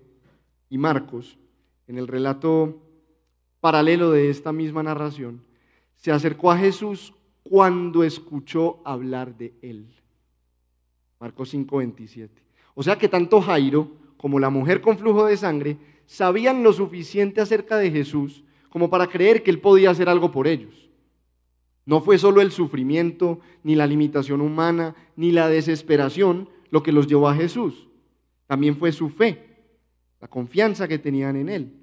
y 0.69 0.77
Marcos, 0.77 1.37
en 1.87 1.97
el 1.97 2.07
relato 2.07 2.77
paralelo 3.59 4.11
de 4.11 4.29
esta 4.29 4.51
misma 4.51 4.83
narración, 4.83 5.41
se 5.95 6.11
acercó 6.11 6.51
a 6.51 6.57
Jesús 6.57 7.13
cuando 7.53 8.03
escuchó 8.03 8.81
hablar 8.83 9.37
de 9.37 9.53
él. 9.61 9.85
Marcos 11.19 11.53
5:27. 11.53 12.29
O 12.73 12.81
sea 12.81 12.97
que 12.97 13.07
tanto 13.07 13.41
Jairo 13.41 13.91
como 14.17 14.39
la 14.39 14.49
mujer 14.49 14.81
con 14.81 14.97
flujo 14.97 15.27
de 15.27 15.37
sangre 15.37 15.77
sabían 16.07 16.63
lo 16.63 16.73
suficiente 16.73 17.41
acerca 17.41 17.77
de 17.77 17.91
Jesús 17.91 18.43
como 18.69 18.89
para 18.89 19.05
creer 19.05 19.43
que 19.43 19.51
Él 19.51 19.59
podía 19.59 19.91
hacer 19.91 20.09
algo 20.09 20.31
por 20.31 20.47
ellos. 20.47 20.89
No 21.85 22.01
fue 22.01 22.17
solo 22.17 22.41
el 22.41 22.51
sufrimiento, 22.51 23.39
ni 23.61 23.75
la 23.75 23.85
limitación 23.85 24.41
humana, 24.41 24.95
ni 25.15 25.31
la 25.31 25.47
desesperación 25.47 26.49
lo 26.71 26.81
que 26.81 26.91
los 26.91 27.05
llevó 27.05 27.29
a 27.29 27.35
Jesús. 27.35 27.87
También 28.47 28.77
fue 28.77 28.91
su 28.91 29.09
fe, 29.09 29.45
la 30.19 30.27
confianza 30.27 30.87
que 30.87 30.97
tenían 30.97 31.35
en 31.35 31.49
Él. 31.49 31.82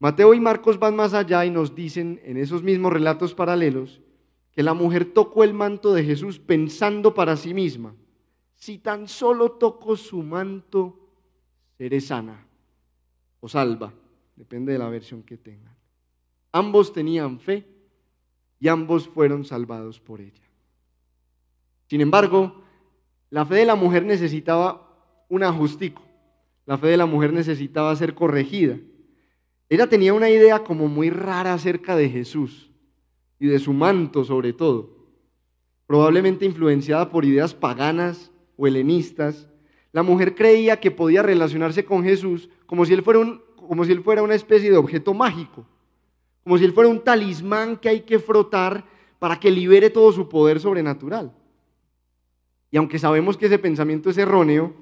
Mateo 0.00 0.32
y 0.34 0.40
Marcos 0.40 0.78
van 0.78 0.94
más 0.94 1.12
allá 1.12 1.44
y 1.44 1.50
nos 1.50 1.74
dicen 1.74 2.20
en 2.24 2.36
esos 2.36 2.62
mismos 2.62 2.92
relatos 2.92 3.34
paralelos 3.34 4.00
que 4.52 4.62
la 4.62 4.74
mujer 4.74 5.12
tocó 5.12 5.44
el 5.44 5.54
manto 5.54 5.92
de 5.92 6.04
Jesús 6.04 6.38
pensando 6.38 7.14
para 7.14 7.36
sí 7.36 7.54
misma, 7.54 7.94
si 8.54 8.78
tan 8.78 9.06
solo 9.06 9.52
toco 9.52 9.96
su 9.96 10.22
manto, 10.22 10.98
seré 11.76 12.00
sana 12.00 12.44
o 13.40 13.48
salva, 13.48 13.92
depende 14.34 14.72
de 14.72 14.78
la 14.78 14.88
versión 14.88 15.22
que 15.22 15.36
tengan. 15.36 15.76
Ambos 16.50 16.92
tenían 16.92 17.38
fe 17.38 17.66
y 18.58 18.68
ambos 18.68 19.08
fueron 19.08 19.44
salvados 19.44 20.00
por 20.00 20.20
ella. 20.20 20.42
Sin 21.88 22.00
embargo, 22.00 22.62
la 23.30 23.46
fe 23.46 23.56
de 23.56 23.66
la 23.66 23.76
mujer 23.76 24.04
necesitaba 24.04 24.88
un 25.28 25.42
ajustico, 25.42 26.02
la 26.66 26.78
fe 26.78 26.88
de 26.88 26.96
la 26.96 27.06
mujer 27.06 27.32
necesitaba 27.32 27.94
ser 27.96 28.14
corregida. 28.14 28.76
Ella 29.68 29.86
tenía 29.86 30.14
una 30.14 30.30
idea 30.30 30.64
como 30.64 30.88
muy 30.88 31.10
rara 31.10 31.52
acerca 31.52 31.94
de 31.94 32.08
Jesús 32.08 32.70
y 33.38 33.46
de 33.46 33.58
su 33.58 33.72
manto 33.72 34.24
sobre 34.24 34.52
todo, 34.52 34.96
probablemente 35.86 36.46
influenciada 36.46 37.10
por 37.10 37.24
ideas 37.24 37.54
paganas 37.54 38.32
o 38.56 38.66
helenistas. 38.66 39.48
La 39.92 40.02
mujer 40.02 40.34
creía 40.34 40.80
que 40.80 40.90
podía 40.90 41.22
relacionarse 41.22 41.84
con 41.84 42.02
Jesús 42.02 42.48
como 42.66 42.86
si 42.86 42.94
él 42.94 43.02
fuera, 43.02 43.20
un, 43.20 43.42
como 43.56 43.84
si 43.84 43.92
él 43.92 44.02
fuera 44.02 44.22
una 44.22 44.34
especie 44.34 44.70
de 44.70 44.76
objeto 44.76 45.12
mágico, 45.12 45.66
como 46.44 46.56
si 46.56 46.64
él 46.64 46.72
fuera 46.72 46.88
un 46.88 47.04
talismán 47.04 47.76
que 47.76 47.90
hay 47.90 48.00
que 48.00 48.18
frotar 48.18 48.86
para 49.18 49.38
que 49.38 49.50
libere 49.50 49.90
todo 49.90 50.12
su 50.12 50.28
poder 50.28 50.60
sobrenatural. 50.60 51.34
Y 52.70 52.76
aunque 52.76 52.98
sabemos 52.98 53.36
que 53.36 53.46
ese 53.46 53.58
pensamiento 53.58 54.10
es 54.10 54.18
erróneo, 54.18 54.74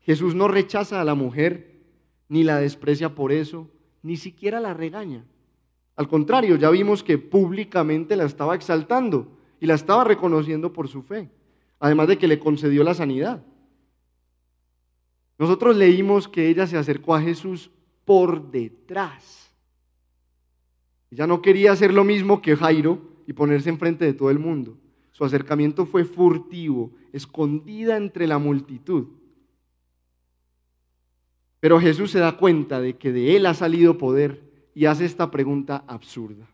Jesús 0.00 0.34
no 0.34 0.48
rechaza 0.48 1.00
a 1.00 1.04
la 1.04 1.14
mujer, 1.14 1.80
ni 2.28 2.44
la 2.44 2.60
desprecia 2.60 3.14
por 3.14 3.32
eso, 3.32 3.70
ni 4.02 4.16
siquiera 4.16 4.60
la 4.60 4.74
regaña. 4.74 5.24
Al 5.96 6.08
contrario, 6.08 6.56
ya 6.56 6.70
vimos 6.70 7.02
que 7.02 7.18
públicamente 7.18 8.16
la 8.16 8.24
estaba 8.24 8.54
exaltando 8.54 9.28
y 9.60 9.66
la 9.66 9.74
estaba 9.74 10.04
reconociendo 10.04 10.72
por 10.72 10.88
su 10.88 11.02
fe, 11.02 11.30
además 11.80 12.08
de 12.08 12.18
que 12.18 12.28
le 12.28 12.38
concedió 12.38 12.84
la 12.84 12.94
sanidad. 12.94 13.42
Nosotros 15.38 15.76
leímos 15.76 16.28
que 16.28 16.48
ella 16.48 16.66
se 16.66 16.76
acercó 16.76 17.14
a 17.14 17.20
Jesús 17.20 17.70
por 18.04 18.50
detrás. 18.50 19.54
Ella 21.10 21.26
no 21.26 21.42
quería 21.42 21.72
hacer 21.72 21.92
lo 21.92 22.04
mismo 22.04 22.42
que 22.42 22.56
Jairo 22.56 23.00
y 23.26 23.32
ponerse 23.32 23.70
enfrente 23.70 24.04
de 24.04 24.14
todo 24.14 24.30
el 24.30 24.38
mundo. 24.38 24.76
Su 25.12 25.24
acercamiento 25.24 25.86
fue 25.86 26.04
furtivo, 26.04 26.92
escondida 27.12 27.96
entre 27.96 28.26
la 28.26 28.38
multitud. 28.38 29.06
Pero 31.66 31.80
Jesús 31.80 32.12
se 32.12 32.20
da 32.20 32.36
cuenta 32.36 32.80
de 32.80 32.96
que 32.96 33.10
de 33.10 33.34
él 33.34 33.44
ha 33.44 33.52
salido 33.52 33.98
poder 33.98 34.40
y 34.72 34.84
hace 34.84 35.04
esta 35.04 35.32
pregunta 35.32 35.82
absurda. 35.88 36.46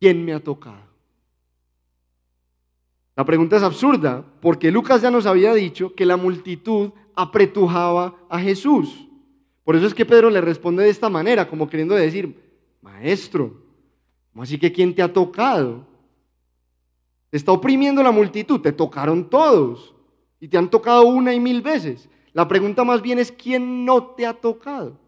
¿Quién 0.00 0.24
me 0.24 0.32
ha 0.32 0.42
tocado? 0.42 0.82
La 3.14 3.24
pregunta 3.24 3.56
es 3.56 3.62
absurda 3.62 4.24
porque 4.40 4.72
Lucas 4.72 5.00
ya 5.00 5.12
nos 5.12 5.26
había 5.26 5.54
dicho 5.54 5.94
que 5.94 6.06
la 6.06 6.16
multitud 6.16 6.90
apretujaba 7.14 8.16
a 8.28 8.40
Jesús. 8.40 9.06
Por 9.62 9.76
eso 9.76 9.86
es 9.86 9.94
que 9.94 10.04
Pedro 10.04 10.28
le 10.28 10.40
responde 10.40 10.82
de 10.82 10.90
esta 10.90 11.08
manera, 11.08 11.48
como 11.48 11.70
queriendo 11.70 11.94
decir, 11.94 12.36
maestro, 12.82 13.62
¿cómo 14.32 14.42
así 14.42 14.58
que 14.58 14.72
quién 14.72 14.92
te 14.92 15.02
ha 15.02 15.12
tocado? 15.12 15.86
Te 17.30 17.36
está 17.36 17.52
oprimiendo 17.52 18.02
la 18.02 18.10
multitud, 18.10 18.60
te 18.60 18.72
tocaron 18.72 19.30
todos 19.30 19.94
y 20.40 20.48
te 20.48 20.58
han 20.58 20.68
tocado 20.68 21.06
una 21.06 21.32
y 21.32 21.38
mil 21.38 21.62
veces. 21.62 22.08
La 22.34 22.48
pregunta 22.48 22.82
más 22.82 23.00
bien 23.00 23.20
es, 23.20 23.30
¿quién 23.30 23.84
no 23.84 24.08
te 24.08 24.26
ha 24.26 24.34
tocado? 24.34 24.98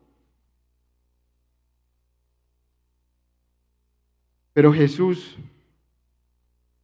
Pero 4.52 4.72
Jesús 4.72 5.36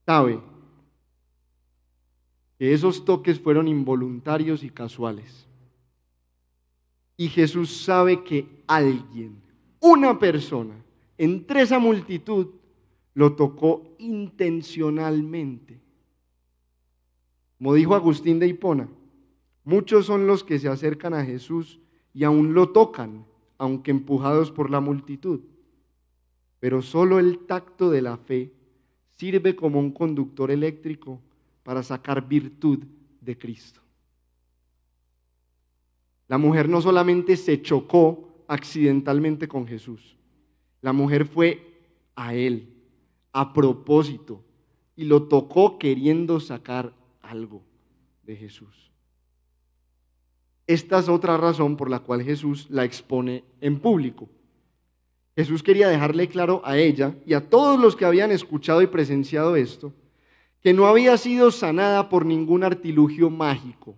sabe 0.04 0.40
que 2.58 2.74
esos 2.74 3.04
toques 3.04 3.40
fueron 3.40 3.68
involuntarios 3.68 4.64
y 4.64 4.68
casuales. 4.68 5.46
Y 7.16 7.28
Jesús 7.28 7.84
sabe 7.84 8.24
que 8.24 8.64
alguien, 8.66 9.40
una 9.78 10.18
persona, 10.18 10.74
entre 11.16 11.62
esa 11.62 11.78
multitud, 11.78 12.48
lo 13.14 13.36
tocó 13.36 13.94
intencionalmente. 13.98 15.78
Como 17.58 17.74
dijo 17.74 17.94
Agustín 17.94 18.40
de 18.40 18.48
Hipona, 18.48 18.88
muchos 19.64 20.06
son 20.06 20.26
los 20.26 20.44
que 20.44 20.58
se 20.58 20.68
acercan 20.68 21.14
a 21.14 21.24
Jesús 21.24 21.78
y 22.14 22.24
aún 22.24 22.54
lo 22.54 22.70
tocan, 22.70 23.24
aunque 23.58 23.90
empujados 23.90 24.50
por 24.50 24.70
la 24.70 24.80
multitud. 24.80 25.40
Pero 26.60 26.82
solo 26.82 27.18
el 27.18 27.40
tacto 27.46 27.90
de 27.90 28.02
la 28.02 28.16
fe 28.16 28.52
sirve 29.16 29.56
como 29.56 29.78
un 29.78 29.92
conductor 29.92 30.50
eléctrico 30.50 31.20
para 31.62 31.82
sacar 31.82 32.28
virtud 32.28 32.80
de 33.20 33.38
Cristo. 33.38 33.80
La 36.28 36.38
mujer 36.38 36.68
no 36.68 36.80
solamente 36.80 37.36
se 37.36 37.62
chocó 37.62 38.44
accidentalmente 38.48 39.48
con 39.48 39.66
Jesús, 39.66 40.16
la 40.80 40.92
mujer 40.92 41.26
fue 41.26 41.72
a 42.16 42.34
Él 42.34 42.68
a 43.32 43.52
propósito 43.52 44.42
y 44.96 45.04
lo 45.04 45.24
tocó 45.24 45.78
queriendo 45.78 46.40
sacar 46.40 46.92
algo 47.22 47.62
de 48.24 48.36
Jesús. 48.36 48.91
Esta 50.66 50.98
es 50.98 51.08
otra 51.08 51.36
razón 51.36 51.76
por 51.76 51.90
la 51.90 52.00
cual 52.00 52.22
Jesús 52.22 52.66
la 52.70 52.84
expone 52.84 53.44
en 53.60 53.80
público. 53.80 54.28
Jesús 55.34 55.62
quería 55.62 55.88
dejarle 55.88 56.28
claro 56.28 56.62
a 56.64 56.76
ella 56.76 57.14
y 57.26 57.34
a 57.34 57.48
todos 57.48 57.80
los 57.80 57.96
que 57.96 58.04
habían 58.04 58.30
escuchado 58.30 58.82
y 58.82 58.86
presenciado 58.86 59.56
esto, 59.56 59.92
que 60.60 60.72
no 60.72 60.86
había 60.86 61.16
sido 61.16 61.50
sanada 61.50 62.08
por 62.08 62.26
ningún 62.26 62.62
artilugio 62.64 63.30
mágico, 63.30 63.96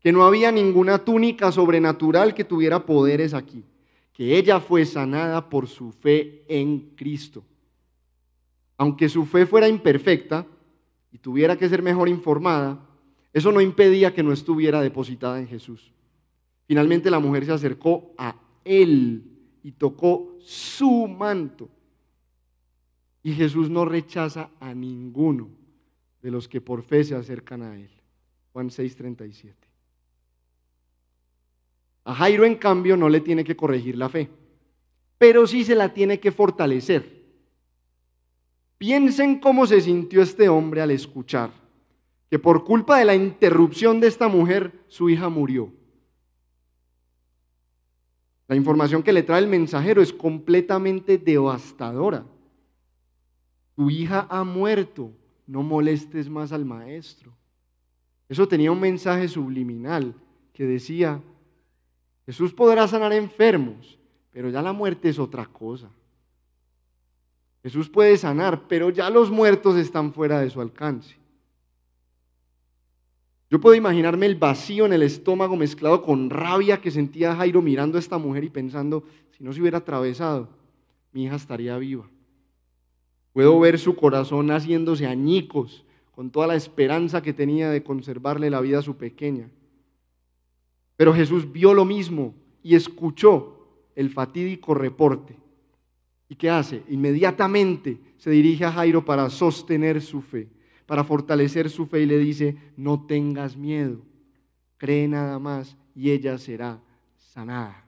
que 0.00 0.12
no 0.12 0.24
había 0.24 0.50
ninguna 0.50 0.98
túnica 0.98 1.52
sobrenatural 1.52 2.34
que 2.34 2.44
tuviera 2.44 2.86
poderes 2.86 3.34
aquí, 3.34 3.64
que 4.12 4.36
ella 4.36 4.60
fue 4.60 4.84
sanada 4.84 5.48
por 5.48 5.68
su 5.68 5.92
fe 5.92 6.42
en 6.48 6.92
Cristo 6.96 7.44
aunque 8.82 9.08
su 9.08 9.24
fe 9.26 9.46
fuera 9.46 9.68
imperfecta 9.68 10.44
y 11.12 11.18
tuviera 11.18 11.56
que 11.56 11.68
ser 11.68 11.82
mejor 11.82 12.08
informada, 12.08 12.80
eso 13.32 13.50
no 13.50 13.60
impedía 13.60 14.12
que 14.12 14.22
no 14.22 14.32
estuviera 14.32 14.80
depositada 14.80 15.38
en 15.38 15.48
Jesús. 15.48 15.92
Finalmente 16.66 17.10
la 17.10 17.18
mujer 17.18 17.46
se 17.46 17.52
acercó 17.52 18.12
a 18.18 18.36
él 18.64 19.24
y 19.62 19.72
tocó 19.72 20.36
su 20.40 21.08
manto. 21.08 21.68
Y 23.22 23.32
Jesús 23.32 23.70
no 23.70 23.84
rechaza 23.84 24.50
a 24.60 24.74
ninguno 24.74 25.48
de 26.20 26.30
los 26.30 26.48
que 26.48 26.60
por 26.60 26.82
fe 26.82 27.04
se 27.04 27.14
acercan 27.14 27.62
a 27.62 27.76
él. 27.76 27.90
Juan 28.52 28.68
6:37. 28.68 29.54
A 32.04 32.14
Jairo, 32.14 32.44
en 32.44 32.56
cambio, 32.56 32.96
no 32.96 33.08
le 33.08 33.20
tiene 33.20 33.44
que 33.44 33.56
corregir 33.56 33.96
la 33.96 34.08
fe, 34.08 34.28
pero 35.18 35.46
sí 35.46 35.64
se 35.64 35.76
la 35.76 35.94
tiene 35.94 36.18
que 36.18 36.32
fortalecer. 36.32 37.22
Piensen 38.76 39.38
cómo 39.38 39.66
se 39.66 39.80
sintió 39.80 40.20
este 40.20 40.48
hombre 40.48 40.82
al 40.82 40.90
escuchar 40.90 41.61
que 42.32 42.38
por 42.38 42.64
culpa 42.64 42.98
de 42.98 43.04
la 43.04 43.14
interrupción 43.14 44.00
de 44.00 44.06
esta 44.06 44.26
mujer, 44.26 44.72
su 44.88 45.10
hija 45.10 45.28
murió. 45.28 45.70
La 48.48 48.56
información 48.56 49.02
que 49.02 49.12
le 49.12 49.22
trae 49.22 49.40
el 49.40 49.48
mensajero 49.48 50.00
es 50.00 50.14
completamente 50.14 51.18
devastadora. 51.18 52.24
Tu 53.76 53.90
hija 53.90 54.26
ha 54.30 54.44
muerto, 54.44 55.10
no 55.46 55.62
molestes 55.62 56.30
más 56.30 56.52
al 56.52 56.64
maestro. 56.64 57.36
Eso 58.30 58.48
tenía 58.48 58.72
un 58.72 58.80
mensaje 58.80 59.28
subliminal 59.28 60.14
que 60.54 60.64
decía, 60.64 61.20
Jesús 62.24 62.54
podrá 62.54 62.88
sanar 62.88 63.12
enfermos, 63.12 63.98
pero 64.30 64.48
ya 64.48 64.62
la 64.62 64.72
muerte 64.72 65.10
es 65.10 65.18
otra 65.18 65.44
cosa. 65.44 65.90
Jesús 67.62 67.90
puede 67.90 68.16
sanar, 68.16 68.68
pero 68.68 68.88
ya 68.88 69.10
los 69.10 69.30
muertos 69.30 69.76
están 69.76 70.14
fuera 70.14 70.40
de 70.40 70.48
su 70.48 70.62
alcance. 70.62 71.20
Yo 73.52 73.60
puedo 73.60 73.74
imaginarme 73.74 74.24
el 74.24 74.36
vacío 74.36 74.86
en 74.86 74.94
el 74.94 75.02
estómago 75.02 75.56
mezclado 75.56 76.00
con 76.00 76.30
rabia 76.30 76.80
que 76.80 76.90
sentía 76.90 77.36
Jairo 77.36 77.60
mirando 77.60 77.98
a 77.98 78.00
esta 78.00 78.16
mujer 78.16 78.44
y 78.44 78.48
pensando, 78.48 79.04
si 79.36 79.44
no 79.44 79.52
se 79.52 79.60
hubiera 79.60 79.76
atravesado, 79.76 80.48
mi 81.12 81.24
hija 81.24 81.36
estaría 81.36 81.76
viva. 81.76 82.08
Puedo 83.34 83.60
ver 83.60 83.78
su 83.78 83.94
corazón 83.94 84.50
haciéndose 84.50 85.06
añicos 85.06 85.84
con 86.12 86.30
toda 86.30 86.46
la 86.46 86.54
esperanza 86.54 87.20
que 87.20 87.34
tenía 87.34 87.68
de 87.68 87.82
conservarle 87.82 88.48
la 88.48 88.62
vida 88.62 88.78
a 88.78 88.82
su 88.82 88.96
pequeña. 88.96 89.50
Pero 90.96 91.12
Jesús 91.12 91.52
vio 91.52 91.74
lo 91.74 91.84
mismo 91.84 92.32
y 92.62 92.74
escuchó 92.74 93.68
el 93.94 94.08
fatídico 94.08 94.72
reporte. 94.72 95.36
¿Y 96.26 96.36
qué 96.36 96.48
hace? 96.48 96.84
Inmediatamente 96.88 98.00
se 98.16 98.30
dirige 98.30 98.64
a 98.64 98.72
Jairo 98.72 99.04
para 99.04 99.28
sostener 99.28 100.00
su 100.00 100.22
fe, 100.22 100.48
para 100.92 101.04
fortalecer 101.04 101.70
su 101.70 101.86
fe 101.86 102.00
y 102.00 102.06
le 102.06 102.18
dice, 102.18 102.54
no 102.76 103.06
tengas 103.06 103.56
miedo, 103.56 104.02
cree 104.76 105.08
nada 105.08 105.38
más 105.38 105.74
y 105.94 106.10
ella 106.10 106.36
será 106.36 106.82
sanada. 107.16 107.86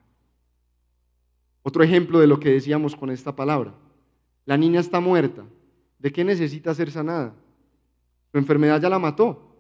Otro 1.63 1.83
ejemplo 1.83 2.19
de 2.19 2.27
lo 2.27 2.41
que 2.41 2.49
decíamos 2.49 2.97
con 2.97 3.11
esta 3.11 3.37
palabra. 3.37 3.75
La 4.47 4.57
niña 4.57 4.81
está 4.81 5.01
muerta, 5.01 5.45
¿De 5.99 6.11
qué 6.11 6.25
necesita 6.25 6.75
ser 6.75 6.91
sanada? 6.91 7.35
Su 8.33 8.39
enfermedad 8.39 8.81
ya 8.81 8.89
la 8.89 8.99
mató. 8.99 9.55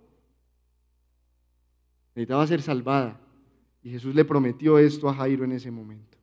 Necesitaba 2.14 2.46
ser 2.46 2.62
salvada. 2.62 3.20
Y 3.82 3.90
Jesús 3.90 4.14
le 4.14 4.24
prometió 4.24 4.78
esto 4.78 5.06
a 5.06 5.14
Jairo 5.14 5.44
en 5.44 5.52
ese 5.52 5.70
momento. 5.70 6.16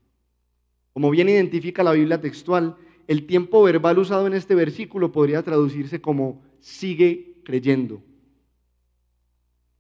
Como 0.92 1.12
bien 1.12 1.30
identifica 1.30 1.84
la 1.84 1.92
Biblia 1.92 2.20
textual, 2.20 2.78
el 3.08 3.28
tiempo 3.28 3.62
verbal 3.62 4.00
usado 4.00 4.26
en 4.26 4.34
este 4.34 4.56
versículo 4.56 5.12
podría 5.12 5.44
traducirse 5.44 6.02
como 6.02 6.50
sigue 6.62 7.42
creyendo. 7.44 8.02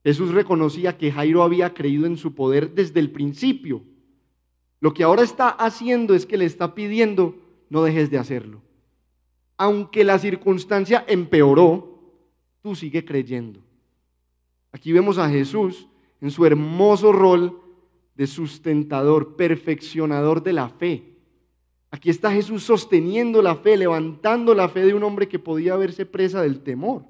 Jesús 0.04 0.32
reconocía 0.32 0.98
que 0.98 1.12
Jairo 1.12 1.44
había 1.44 1.74
creído 1.74 2.06
en 2.06 2.17
su 2.17 2.34
poder 2.34 2.74
desde 2.74 3.00
el 3.00 3.12
principio. 3.12 3.84
Lo 4.80 4.94
que 4.94 5.04
ahora 5.04 5.22
está 5.22 5.50
haciendo 5.50 6.15
es 6.15 6.26
que 6.26 6.38
le 6.38 6.46
está 6.46 6.74
pidiendo, 6.74 7.36
no 7.70 7.84
dejes 7.84 8.10
de 8.10 8.17
hacerlo. 8.17 8.62
Aunque 9.58 10.04
la 10.04 10.17
circunstancia 10.17 11.06
empeoró, 11.08 12.00
tú 12.62 12.76
sigue 12.76 13.06
creyendo. 13.06 13.62
Aquí 14.72 14.91
vemos 14.91 15.20
a 15.20 15.30
Jesús 15.30 15.88
en 16.20 16.32
su 16.32 16.46
hermoso 16.46 17.12
rol 17.12 17.62
de 18.15 18.26
sustentador, 18.26 19.36
perfeccionador 19.36 20.41
de 20.41 20.54
la 20.54 20.70
fe. 20.70 21.11
Aquí 21.92 22.10
está 22.10 22.32
Jesús 22.32 22.64
sosteniendo 22.64 23.42
la 23.42 23.56
fe, 23.58 23.76
levantando 23.76 24.56
la 24.56 24.70
fe 24.70 24.86
de 24.86 24.94
un 24.94 25.04
hombre 25.04 25.28
que 25.28 25.40
podía 25.40 25.76
verse 25.76 26.06
presa 26.06 26.42
del 26.42 26.62
temor. 26.62 27.04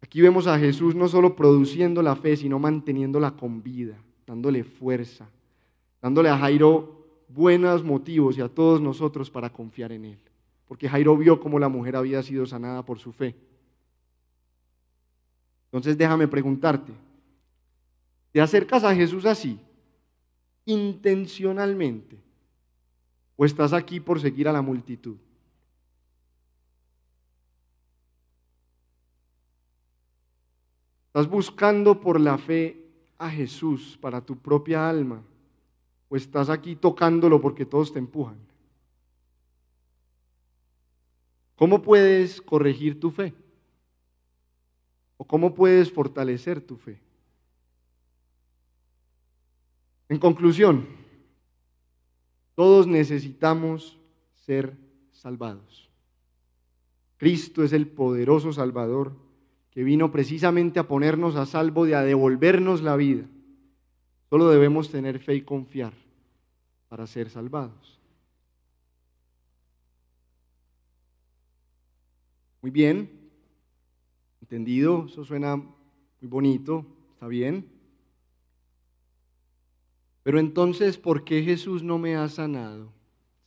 Aquí 0.00 0.20
vemos 0.20 0.48
a 0.48 0.58
Jesús 0.58 0.96
no 0.96 1.06
solo 1.08 1.36
produciendo 1.36 2.02
la 2.02 2.16
fe, 2.16 2.36
sino 2.36 2.58
manteniéndola 2.58 3.30
con 3.32 3.62
vida, 3.62 3.96
dándole 4.26 4.64
fuerza, 4.64 5.28
dándole 6.02 6.28
a 6.28 6.38
Jairo 6.38 7.06
buenos 7.28 7.84
motivos 7.84 8.36
y 8.36 8.40
a 8.40 8.48
todos 8.48 8.80
nosotros 8.80 9.30
para 9.30 9.50
confiar 9.50 9.92
en 9.92 10.06
Él. 10.06 10.18
Porque 10.66 10.88
Jairo 10.88 11.16
vio 11.16 11.38
cómo 11.38 11.60
la 11.60 11.68
mujer 11.68 11.94
había 11.94 12.22
sido 12.24 12.44
sanada 12.44 12.84
por 12.84 12.98
su 12.98 13.12
fe. 13.12 13.36
Entonces 15.66 15.96
déjame 15.96 16.26
preguntarte, 16.26 16.92
¿te 18.32 18.40
acercas 18.40 18.82
a 18.82 18.94
Jesús 18.94 19.26
así, 19.26 19.60
intencionalmente? 20.66 22.18
¿O 23.36 23.44
estás 23.44 23.72
aquí 23.72 24.00
por 24.00 24.20
seguir 24.20 24.48
a 24.48 24.52
la 24.52 24.62
multitud? 24.62 25.16
¿Estás 31.06 31.28
buscando 31.30 31.98
por 31.98 32.20
la 32.20 32.36
fe 32.36 32.84
a 33.16 33.30
Jesús 33.30 33.96
para 33.98 34.20
tu 34.20 34.36
propia 34.36 34.86
alma? 34.86 35.22
¿O 36.10 36.16
estás 36.16 36.50
aquí 36.50 36.76
tocándolo 36.76 37.40
porque 37.40 37.64
todos 37.64 37.92
te 37.92 37.98
empujan? 37.98 38.36
¿Cómo 41.56 41.80
puedes 41.80 42.42
corregir 42.42 43.00
tu 43.00 43.10
fe? 43.10 43.32
¿O 45.16 45.24
cómo 45.24 45.54
puedes 45.54 45.90
fortalecer 45.90 46.60
tu 46.60 46.76
fe? 46.76 47.00
En 50.08 50.18
conclusión, 50.18 50.86
todos 52.54 52.86
necesitamos 52.86 53.98
ser 54.34 54.76
salvados. 55.12 55.90
Cristo 57.16 57.64
es 57.64 57.72
el 57.72 57.88
poderoso 57.88 58.52
Salvador 58.52 59.12
que 59.70 59.84
vino 59.84 60.10
precisamente 60.10 60.78
a 60.78 60.88
ponernos 60.88 61.36
a 61.36 61.44
salvo 61.44 61.86
y 61.86 61.92
a 61.92 62.02
devolvernos 62.02 62.82
la 62.82 62.96
vida. 62.96 63.26
Solo 64.30 64.48
debemos 64.48 64.90
tener 64.90 65.18
fe 65.18 65.34
y 65.34 65.42
confiar 65.42 65.92
para 66.88 67.06
ser 67.06 67.28
salvados. 67.28 68.00
Muy 72.62 72.70
bien, 72.70 73.10
entendido, 74.40 75.06
eso 75.06 75.24
suena 75.24 75.56
muy 75.56 76.28
bonito, 76.28 76.86
está 77.14 77.28
bien. 77.28 77.75
Pero 80.26 80.40
entonces, 80.40 80.98
¿por 80.98 81.22
qué 81.22 81.44
Jesús 81.44 81.84
no 81.84 81.98
me 81.98 82.16
ha 82.16 82.28
sanado 82.28 82.92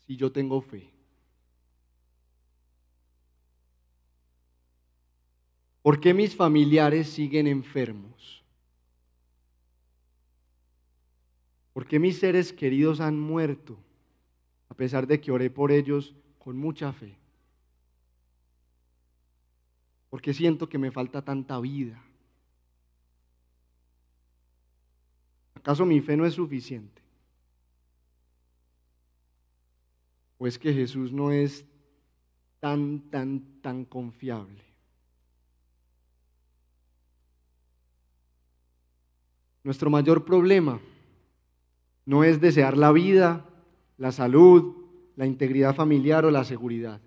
si 0.08 0.15
yo 0.15 0.32
tengo 0.32 0.62
fe? 0.62 0.89
¿Por 5.82 6.00
qué 6.00 6.13
mis 6.13 6.34
familiares 6.34 7.10
siguen 7.10 7.48
enfermos? 7.48 8.46
¿Por 11.74 11.86
qué 11.86 12.00
mis 12.00 12.18
seres 12.18 12.54
queridos 12.54 13.02
han 13.02 13.20
muerto 13.20 13.78
a 14.70 14.74
pesar 14.74 15.06
de 15.06 15.20
que 15.20 15.34
oré 15.34 15.50
por 15.50 15.74
ellos 15.74 16.15
con 16.38 16.58
mucha 16.58 16.94
fe? 16.94 17.18
¿Por 20.10 20.22
qué 20.22 20.34
siento 20.34 20.70
que 20.70 20.78
me 20.78 20.92
falta 20.92 21.26
tanta 21.26 21.60
vida? 21.60 22.02
¿Acaso 25.60 25.86
mi 25.86 26.00
fe 26.00 26.15
no 26.15 26.26
es 26.26 26.36
suficiente? 26.36 27.02
¿O 30.38 30.48
es 30.48 30.58
que 30.58 30.74
Jesús 30.74 31.12
no 31.12 31.32
es 31.34 31.65
tan, 32.62 33.02
tan, 33.12 33.62
tan 33.62 33.84
confiable? 33.84 34.63
Nuestro 39.65 39.89
mayor 39.89 40.24
problema 40.24 40.80
no 42.06 42.24
es 42.24 42.39
desear 42.39 42.78
la 42.78 42.93
vida, 42.93 43.45
la 43.98 44.13
salud, 44.13 44.76
la 45.17 45.26
integridad 45.26 45.76
familiar 45.76 46.24
o 46.24 46.32
la 46.32 46.45
seguridad. 46.45 47.02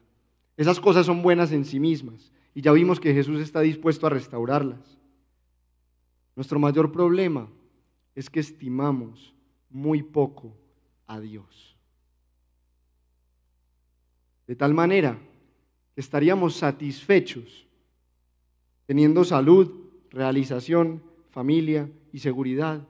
Esas 0.59 0.79
cosas 0.79 1.07
son 1.07 1.23
buenas 1.23 1.53
en 1.53 1.65
sí 1.65 1.81
mismas 1.81 2.31
y 2.55 2.61
ya 2.61 2.73
vimos 2.73 3.01
que 3.01 3.15
Jesús 3.15 3.41
está 3.41 3.63
dispuesto 3.63 4.07
a 4.07 4.11
restaurarlas. 4.11 4.99
Nuestro 6.37 6.59
mayor 6.59 6.93
problema 6.93 7.49
es 8.15 8.29
que 8.29 8.41
estimamos 8.41 9.35
muy 9.71 10.03
poco 10.03 10.53
a 11.07 11.21
Dios. 11.21 11.77
De 14.47 14.57
tal 14.57 14.75
manera 14.75 15.19
que 15.95 16.01
estaríamos 16.01 16.57
satisfechos 16.57 17.67
teniendo 18.87 19.25
salud, 19.25 19.71
realización, 20.11 21.03
familia 21.31 21.89
y 22.13 22.19
seguridad, 22.19 22.87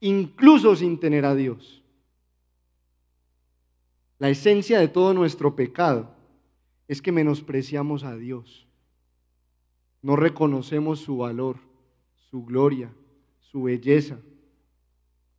incluso 0.00 0.74
sin 0.74 0.98
tener 0.98 1.24
a 1.24 1.34
Dios. 1.34 1.82
La 4.18 4.30
esencia 4.30 4.78
de 4.78 4.88
todo 4.88 5.14
nuestro 5.14 5.54
pecado 5.54 6.14
es 6.88 7.00
que 7.00 7.12
menospreciamos 7.12 8.04
a 8.04 8.16
Dios. 8.16 8.66
No 10.02 10.16
reconocemos 10.16 11.00
su 11.00 11.18
valor, 11.18 11.58
su 12.30 12.44
gloria, 12.44 12.92
su 13.40 13.62
belleza. 13.62 14.18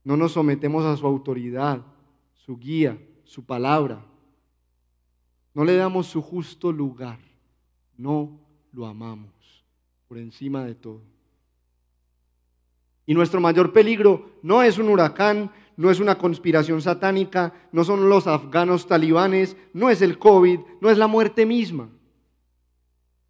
No 0.05 0.15
nos 0.15 0.33
sometemos 0.33 0.85
a 0.85 0.95
su 0.95 1.05
autoridad, 1.05 1.81
su 2.33 2.57
guía, 2.57 2.97
su 3.25 3.43
palabra. 3.43 4.05
No 5.53 5.65
le 5.65 5.75
damos 5.75 6.05
su 6.07 6.21
justo 6.21 6.71
lugar. 6.71 7.19
No 7.97 8.39
lo 8.71 8.85
amamos 8.85 9.65
por 10.07 10.19
encima 10.19 10.63
de 10.63 10.75
todo. 10.75 11.01
Y 13.07 13.13
nuestro 13.15 13.41
mayor 13.41 13.73
peligro 13.73 14.29
no 14.43 14.61
es 14.61 14.77
un 14.77 14.89
huracán, 14.89 15.51
no 15.75 15.89
es 15.89 15.99
una 15.99 16.17
conspiración 16.17 16.81
satánica, 16.81 17.53
no 17.71 17.83
son 17.83 18.07
los 18.07 18.27
afganos 18.27 18.87
talibanes, 18.87 19.57
no 19.73 19.89
es 19.89 20.01
el 20.01 20.17
COVID, 20.19 20.59
no 20.81 20.89
es 20.91 20.97
la 20.97 21.07
muerte 21.07 21.45
misma. 21.47 21.89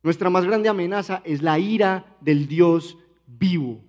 Nuestra 0.04 0.30
más 0.30 0.46
grande 0.46 0.70
amenaza 0.70 1.22
es 1.24 1.42
la 1.42 1.58
ira 1.58 2.18
del 2.20 2.48
Dios 2.48 2.98
vivo. 3.26 3.82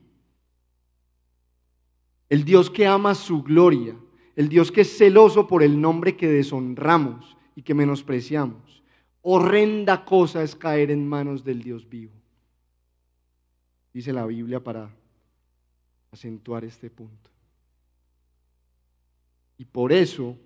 El 2.28 2.44
Dios 2.44 2.70
que 2.70 2.86
ama 2.86 3.14
su 3.14 3.42
gloria, 3.42 3.96
el 4.34 4.48
Dios 4.48 4.72
que 4.72 4.82
es 4.82 4.96
celoso 4.96 5.46
por 5.46 5.62
el 5.62 5.80
nombre 5.80 6.16
que 6.16 6.28
deshonramos 6.28 7.36
y 7.54 7.62
que 7.62 7.74
menospreciamos. 7.74 8.82
Horrenda 9.22 10.04
cosa 10.04 10.42
es 10.42 10.54
caer 10.54 10.90
en 10.90 11.08
manos 11.08 11.44
del 11.44 11.62
Dios 11.62 11.88
vivo. 11.88 12.12
Dice 13.92 14.12
la 14.12 14.26
Biblia 14.26 14.62
para 14.62 14.94
acentuar 16.12 16.64
este 16.64 16.90
punto. 16.90 17.30
Y 19.58 19.64
por 19.64 19.92
eso 19.92 20.36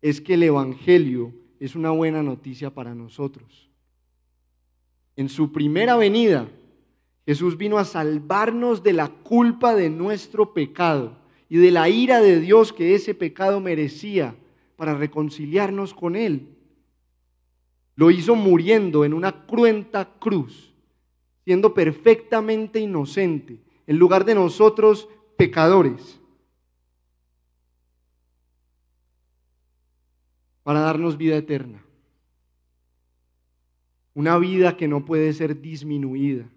es 0.00 0.20
que 0.20 0.34
el 0.34 0.44
Evangelio 0.44 1.34
es 1.58 1.74
una 1.74 1.90
buena 1.90 2.22
noticia 2.22 2.72
para 2.72 2.94
nosotros. 2.94 3.68
En 5.16 5.28
su 5.28 5.50
primera 5.52 5.96
venida, 5.96 6.48
Jesús 7.26 7.58
vino 7.58 7.76
a 7.76 7.84
salvarnos 7.84 8.84
de 8.84 8.92
la 8.92 9.08
culpa 9.08 9.74
de 9.74 9.90
nuestro 9.90 10.54
pecado 10.54 11.18
y 11.48 11.56
de 11.58 11.72
la 11.72 11.88
ira 11.88 12.20
de 12.20 12.40
Dios 12.40 12.72
que 12.72 12.94
ese 12.94 13.14
pecado 13.14 13.60
merecía 13.60 14.36
para 14.76 14.94
reconciliarnos 14.94 15.92
con 15.92 16.14
Él. 16.14 16.48
Lo 17.96 18.12
hizo 18.12 18.36
muriendo 18.36 19.04
en 19.04 19.12
una 19.12 19.46
cruenta 19.46 20.08
cruz, 20.20 20.72
siendo 21.44 21.74
perfectamente 21.74 22.78
inocente, 22.78 23.60
en 23.88 23.98
lugar 23.98 24.24
de 24.24 24.34
nosotros 24.34 25.08
pecadores, 25.36 26.20
para 30.62 30.80
darnos 30.80 31.16
vida 31.16 31.36
eterna. 31.36 31.82
una 34.14 34.38
vida 34.38 34.78
que 34.78 34.88
no 34.88 35.04
puede 35.04 35.30
ser 35.34 35.60
disminuida, 35.60 36.48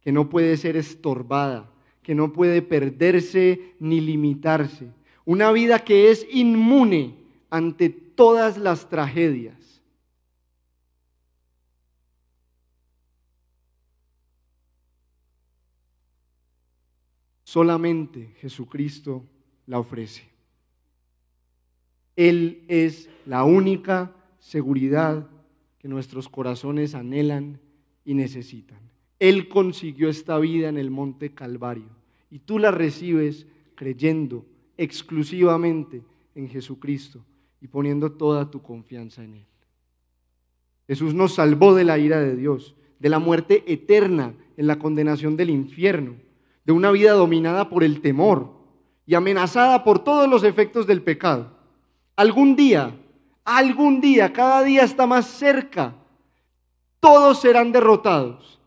que 0.00 0.12
no 0.12 0.28
puede 0.28 0.56
ser 0.56 0.76
estorbada, 0.76 1.70
que 2.02 2.14
no 2.14 2.32
puede 2.32 2.62
perderse 2.62 3.74
ni 3.78 4.00
limitarse, 4.00 4.90
una 5.24 5.52
vida 5.52 5.80
que 5.80 6.10
es 6.10 6.26
inmune 6.30 7.16
ante 7.50 7.90
todas 7.90 8.56
las 8.56 8.88
tragedias. 8.88 9.82
Solamente 17.44 18.34
Jesucristo 18.40 19.24
la 19.66 19.78
ofrece. 19.78 20.28
Él 22.16 22.64
es 22.68 23.08
la 23.26 23.44
única 23.44 24.14
seguridad 24.38 25.28
que 25.78 25.88
nuestros 25.88 26.28
corazones 26.28 26.94
anhelan 26.94 27.60
y 28.04 28.14
necesitan. 28.14 28.87
Él 29.18 29.48
consiguió 29.48 30.08
esta 30.08 30.38
vida 30.38 30.68
en 30.68 30.78
el 30.78 30.90
monte 30.90 31.34
Calvario 31.34 31.88
y 32.30 32.38
tú 32.38 32.58
la 32.58 32.70
recibes 32.70 33.46
creyendo 33.74 34.44
exclusivamente 34.76 36.02
en 36.34 36.48
Jesucristo 36.48 37.24
y 37.60 37.68
poniendo 37.68 38.12
toda 38.12 38.50
tu 38.50 38.62
confianza 38.62 39.24
en 39.24 39.34
Él. 39.34 39.46
Jesús 40.86 41.14
nos 41.14 41.34
salvó 41.34 41.74
de 41.74 41.84
la 41.84 41.98
ira 41.98 42.20
de 42.20 42.36
Dios, 42.36 42.74
de 42.98 43.08
la 43.08 43.18
muerte 43.18 43.64
eterna 43.66 44.34
en 44.56 44.66
la 44.66 44.78
condenación 44.78 45.36
del 45.36 45.50
infierno, 45.50 46.14
de 46.64 46.72
una 46.72 46.90
vida 46.90 47.12
dominada 47.12 47.68
por 47.68 47.84
el 47.84 48.00
temor 48.00 48.52
y 49.06 49.14
amenazada 49.14 49.84
por 49.84 50.02
todos 50.04 50.28
los 50.28 50.44
efectos 50.44 50.86
del 50.86 51.02
pecado. 51.02 51.50
Algún 52.16 52.56
día, 52.56 52.94
algún 53.44 54.00
día, 54.00 54.32
cada 54.32 54.62
día 54.62 54.82
está 54.82 55.06
más 55.06 55.26
cerca, 55.26 55.94
todos 57.00 57.40
serán 57.40 57.72
derrotados. 57.72 58.57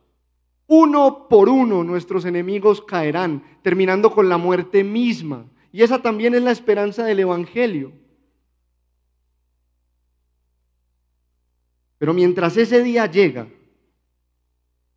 Uno 0.74 1.28
por 1.28 1.49
uno 1.49 1.84
nuestros 1.84 2.24
enemigos 2.24 2.82
caerán, 2.82 3.43
terminando 3.61 4.09
con 4.13 4.30
la 4.30 4.38
muerte 4.38 4.86
misma. 4.86 5.45
Y 5.74 5.82
esa 5.82 6.01
también 6.01 6.34
es 6.34 6.43
la 6.43 6.51
esperanza 6.51 7.03
del 7.03 7.19
Evangelio. 7.19 7.91
Pero 11.97 12.13
mientras 12.13 12.55
ese 12.55 12.82
día 12.82 13.05
llega, 13.05 13.49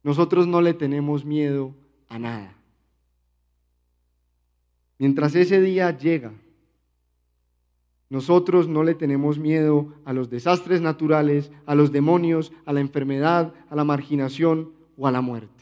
nosotros 0.04 0.46
no 0.46 0.62
le 0.62 0.74
tenemos 0.74 1.24
miedo 1.24 1.74
a 2.08 2.20
nada. 2.20 2.54
Mientras 4.96 5.34
ese 5.34 5.60
día 5.60 5.90
llega, 5.98 6.30
nosotros 8.08 8.68
no 8.68 8.84
le 8.84 8.94
tenemos 8.94 9.40
miedo 9.40 9.92
a 10.04 10.12
los 10.12 10.30
desastres 10.30 10.80
naturales, 10.80 11.50
a 11.66 11.74
los 11.74 11.90
demonios, 11.90 12.52
a 12.64 12.72
la 12.72 12.78
enfermedad, 12.78 13.52
a 13.68 13.74
la 13.74 13.82
marginación 13.82 14.70
o 14.96 15.08
a 15.08 15.10
la 15.10 15.20
muerte. 15.20 15.53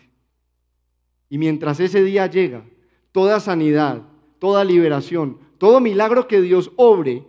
Y 1.32 1.38
mientras 1.38 1.80
ese 1.80 2.04
día 2.04 2.26
llega, 2.26 2.62
toda 3.10 3.40
sanidad, 3.40 4.02
toda 4.38 4.64
liberación, 4.64 5.38
todo 5.56 5.80
milagro 5.80 6.28
que 6.28 6.42
Dios 6.42 6.70
obre, 6.76 7.24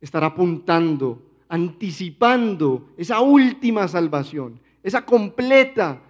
estará 0.00 0.28
apuntando 0.28 1.20
anticipando 1.48 2.90
esa 2.96 3.20
última 3.20 3.88
salvación, 3.88 4.60
esa 4.84 5.04
completa 5.04 6.00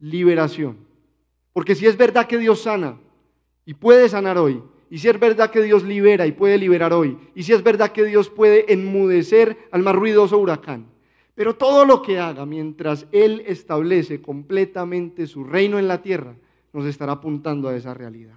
liberación. 0.00 0.78
Porque 1.52 1.76
si 1.76 1.86
es 1.86 1.96
verdad 1.96 2.26
que 2.26 2.38
Dios 2.38 2.62
sana 2.62 2.98
y 3.64 3.74
puede 3.74 4.08
sanar 4.08 4.36
hoy, 4.36 4.60
y 4.90 4.98
si 4.98 5.08
es 5.08 5.20
verdad 5.20 5.52
que 5.52 5.62
Dios 5.62 5.84
libera 5.84 6.26
y 6.26 6.32
puede 6.32 6.58
liberar 6.58 6.92
hoy, 6.92 7.16
y 7.36 7.44
si 7.44 7.52
es 7.52 7.62
verdad 7.62 7.92
que 7.92 8.02
Dios 8.04 8.28
puede 8.28 8.72
enmudecer 8.72 9.56
al 9.70 9.84
más 9.84 9.94
ruidoso 9.94 10.38
huracán, 10.38 10.86
pero 11.36 11.54
todo 11.54 11.84
lo 11.84 12.02
que 12.02 12.18
haga 12.18 12.44
mientras 12.46 13.06
Él 13.12 13.44
establece 13.46 14.20
completamente 14.20 15.28
su 15.28 15.44
reino 15.44 15.78
en 15.78 15.86
la 15.86 16.02
tierra, 16.02 16.34
nos 16.72 16.86
estará 16.86 17.12
apuntando 17.12 17.68
a 17.68 17.76
esa 17.76 17.94
realidad. 17.94 18.36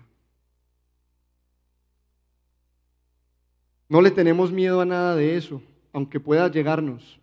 No 3.89 4.01
le 4.01 4.11
tenemos 4.11 4.51
miedo 4.51 4.81
a 4.81 4.85
nada 4.85 5.15
de 5.15 5.37
eso 5.37 5.61
aunque 5.93 6.19
pueda 6.19 6.49
llegarnos 6.49 7.19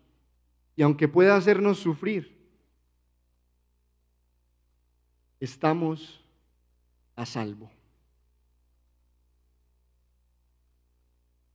y 0.76 0.82
aunque 0.82 1.08
pueda 1.08 1.36
hacernos 1.36 1.78
sufrir, 1.78 2.38
estamos 5.40 6.24
a 7.16 7.26
salvo. 7.26 7.68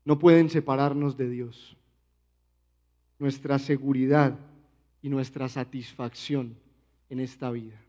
No 0.03 0.19
pueden 0.19 0.49
separarnos 0.49 1.17
de 1.17 1.29
Dios. 1.29 1.75
Nuestra 3.17 3.57
seguridad 3.57 4.37
y 5.01 5.09
nuestra 5.09 5.47
satisfacción 5.49 6.55
en 7.09 7.21
esta 7.21 7.49
vida. 7.49 7.84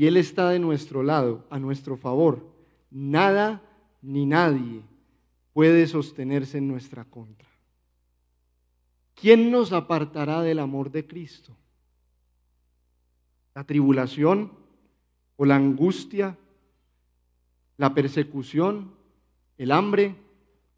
Y 0.00 0.06
Él 0.06 0.16
está 0.16 0.48
de 0.48 0.58
nuestro 0.58 1.02
lado, 1.02 1.44
a 1.50 1.58
nuestro 1.58 1.94
favor. 1.94 2.42
Nada 2.90 3.60
ni 4.00 4.24
nadie 4.24 4.80
puede 5.52 5.86
sostenerse 5.86 6.56
en 6.56 6.68
nuestra 6.68 7.04
contra. 7.04 7.50
¿quién 9.14 9.50
nos 9.50 9.74
apartará 9.74 10.40
del 10.40 10.58
amor 10.58 10.90
de 10.90 11.06
Cristo? 11.06 11.54
¿La 13.54 13.64
tribulación 13.64 14.52
o 15.36 15.44
la 15.44 15.56
angustia, 15.56 16.38
la 17.76 17.92
persecución, 17.92 18.94
el 19.58 19.70
hambre, 19.70 20.16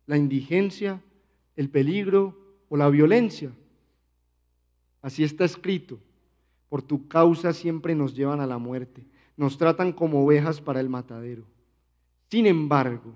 la 0.06 0.16
indigencia, 0.16 1.00
el 1.54 1.68
peligro 1.68 2.36
o 2.68 2.76
la 2.76 2.88
violencia? 2.88 3.52
Así 5.00 5.22
está 5.22 5.44
escrito. 5.44 6.00
Por 6.72 6.80
tu 6.80 7.06
causa 7.06 7.52
siempre 7.52 7.94
nos 7.94 8.16
llevan 8.16 8.40
a 8.40 8.46
la 8.46 8.56
muerte, 8.56 9.04
nos 9.42 9.58
tratan 9.58 9.90
como 9.90 10.24
ovejas 10.24 10.60
para 10.60 10.78
el 10.78 10.88
matadero. 10.88 11.42
Sin 12.30 12.46
embargo, 12.46 13.12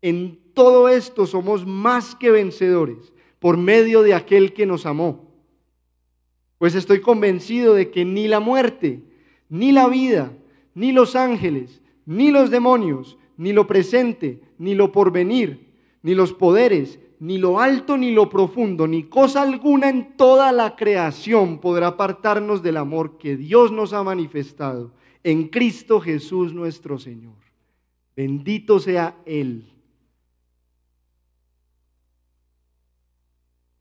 en 0.00 0.38
todo 0.54 0.88
esto 0.88 1.26
somos 1.26 1.66
más 1.66 2.14
que 2.14 2.30
vencedores 2.30 3.12
por 3.38 3.58
medio 3.58 4.00
de 4.00 4.14
aquel 4.14 4.54
que 4.54 4.64
nos 4.64 4.86
amó. 4.86 5.30
Pues 6.56 6.74
estoy 6.74 7.02
convencido 7.02 7.74
de 7.74 7.90
que 7.90 8.06
ni 8.06 8.26
la 8.26 8.40
muerte, 8.40 9.02
ni 9.50 9.70
la 9.70 9.86
vida, 9.86 10.32
ni 10.74 10.92
los 10.92 11.14
ángeles, 11.14 11.82
ni 12.06 12.30
los 12.30 12.50
demonios, 12.50 13.18
ni 13.36 13.52
lo 13.52 13.66
presente, 13.66 14.40
ni 14.56 14.74
lo 14.74 14.92
porvenir, 14.92 15.68
ni 16.00 16.14
los 16.14 16.32
poderes, 16.32 16.98
ni 17.18 17.36
lo 17.36 17.60
alto, 17.60 17.98
ni 17.98 18.12
lo 18.12 18.30
profundo, 18.30 18.86
ni 18.86 19.02
cosa 19.02 19.42
alguna 19.42 19.90
en 19.90 20.16
toda 20.16 20.52
la 20.52 20.74
creación 20.74 21.58
podrá 21.58 21.88
apartarnos 21.88 22.62
del 22.62 22.78
amor 22.78 23.18
que 23.18 23.36
Dios 23.36 23.70
nos 23.72 23.92
ha 23.92 24.02
manifestado 24.02 24.98
en 25.22 25.48
Cristo 25.48 26.00
Jesús 26.00 26.52
nuestro 26.52 26.98
Señor. 26.98 27.36
Bendito 28.16 28.78
sea 28.78 29.16
Él 29.24 29.70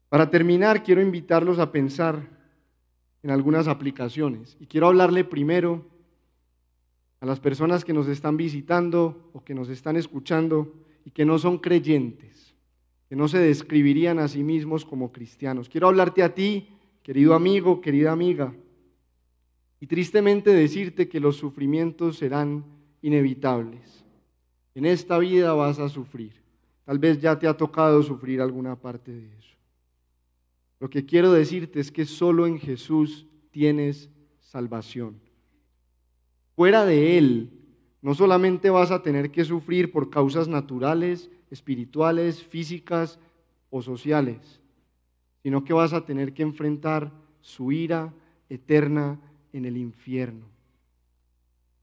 Para 0.10 0.32
terminar, 0.32 0.84
quiero 0.84 1.02
invitarlos 1.02 1.60
a 1.60 1.72
pensar 1.72 2.28
en 3.22 3.30
algunas 3.30 3.68
aplicaciones 3.68 4.58
y 4.60 4.66
quiero 4.66 4.88
hablarle 4.88 5.24
primero 5.24 5.86
a 7.22 7.28
las 7.28 7.40
personas 7.40 7.86
que 7.86 7.94
nos 7.94 8.08
están 8.08 8.36
visitando 8.36 9.30
o 9.34 9.44
que 9.44 9.54
nos 9.54 9.70
están 9.70 9.98
escuchando 9.98 10.74
y 11.06 11.12
que 11.12 11.26
no 11.26 11.38
son 11.38 11.60
creyentes, 11.60 12.56
que 13.08 13.16
no 13.16 13.28
se 13.28 13.38
describirían 13.38 14.18
a 14.18 14.28
sí 14.28 14.44
mismos 14.44 14.84
como 14.84 15.12
cristianos. 15.12 15.70
Quiero 15.70 15.88
hablarte 15.88 16.24
a 16.24 16.34
ti, 16.34 16.70
querido 17.04 17.36
amigo, 17.36 17.80
querida 17.80 18.12
amiga, 18.12 18.52
y 19.80 19.88
tristemente 19.88 20.54
decirte 20.54 21.08
que 21.08 21.20
los 21.20 21.38
sufrimientos 21.38 22.18
serán 22.18 22.66
inevitables. 23.02 24.04
En 24.76 24.86
esta 24.86 25.18
vida 25.18 25.54
vas 25.54 25.80
a 25.80 25.90
sufrir. 25.90 26.34
Tal 26.86 27.00
vez 27.00 27.22
ya 27.22 27.38
te 27.38 27.48
ha 27.48 27.56
tocado 27.56 28.02
sufrir 28.04 28.42
alguna 28.42 28.76
parte 28.76 29.12
de 29.12 29.28
eso. 29.38 29.56
Lo 30.80 30.90
que 30.90 31.06
quiero 31.06 31.32
decirte 31.32 31.80
es 31.80 31.92
que 31.92 32.06
solo 32.06 32.48
en 32.48 32.58
Jesús 32.58 33.26
tienes 33.52 34.10
salvación. 34.40 35.20
Fuera 36.56 36.86
de 36.86 37.18
Él, 37.18 37.52
no 38.02 38.14
solamente 38.14 38.70
vas 38.70 38.92
a 38.92 39.02
tener 39.02 39.32
que 39.32 39.44
sufrir 39.44 39.92
por 39.92 40.10
causas 40.10 40.48
naturales, 40.48 41.30
espirituales, 41.52 42.44
físicas 42.44 43.20
o 43.70 43.82
sociales, 43.82 44.62
sino 45.44 45.64
que 45.64 45.74
vas 45.74 45.94
a 45.94 46.06
tener 46.06 46.34
que 46.34 46.44
enfrentar 46.44 47.12
su 47.42 47.72
ira 47.72 48.14
eterna 48.50 49.20
en 49.54 49.66
el 49.66 49.78
infierno. 49.78 50.46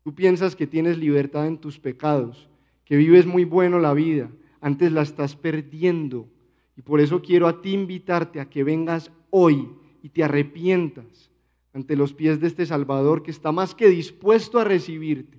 Tú 0.03 0.15
piensas 0.15 0.55
que 0.55 0.67
tienes 0.67 0.99
libertad 0.99 1.47
en 1.47 1.59
tus 1.59 1.79
pecados, 1.79 2.49
que 2.85 2.97
vives 2.97 3.27
muy 3.27 3.45
bueno 3.45 3.79
la 3.79 3.93
vida, 3.93 4.31
antes 4.61 4.93
la 4.93 5.03
estás 5.03 5.37
perdiendo 5.37 6.29
y 6.77 6.83
por 6.83 7.01
eso 7.01 7.23
quiero 7.23 7.49
a 7.49 7.63
ti 7.63 7.73
invitarte 7.73 8.41
a 8.41 8.49
que 8.49 8.63
vengas 8.63 9.11
hoy 9.31 9.69
y 10.03 10.11
te 10.11 10.23
arrepientas 10.23 11.31
ante 11.73 11.97
los 11.97 12.13
pies 12.13 12.41
de 12.41 12.47
este 12.47 12.67
Salvador 12.67 13.23
que 13.23 13.31
está 13.31 13.51
más 13.53 13.75
que 13.75 13.89
dispuesto 13.89 14.59
a 14.59 14.65
recibirte 14.65 15.39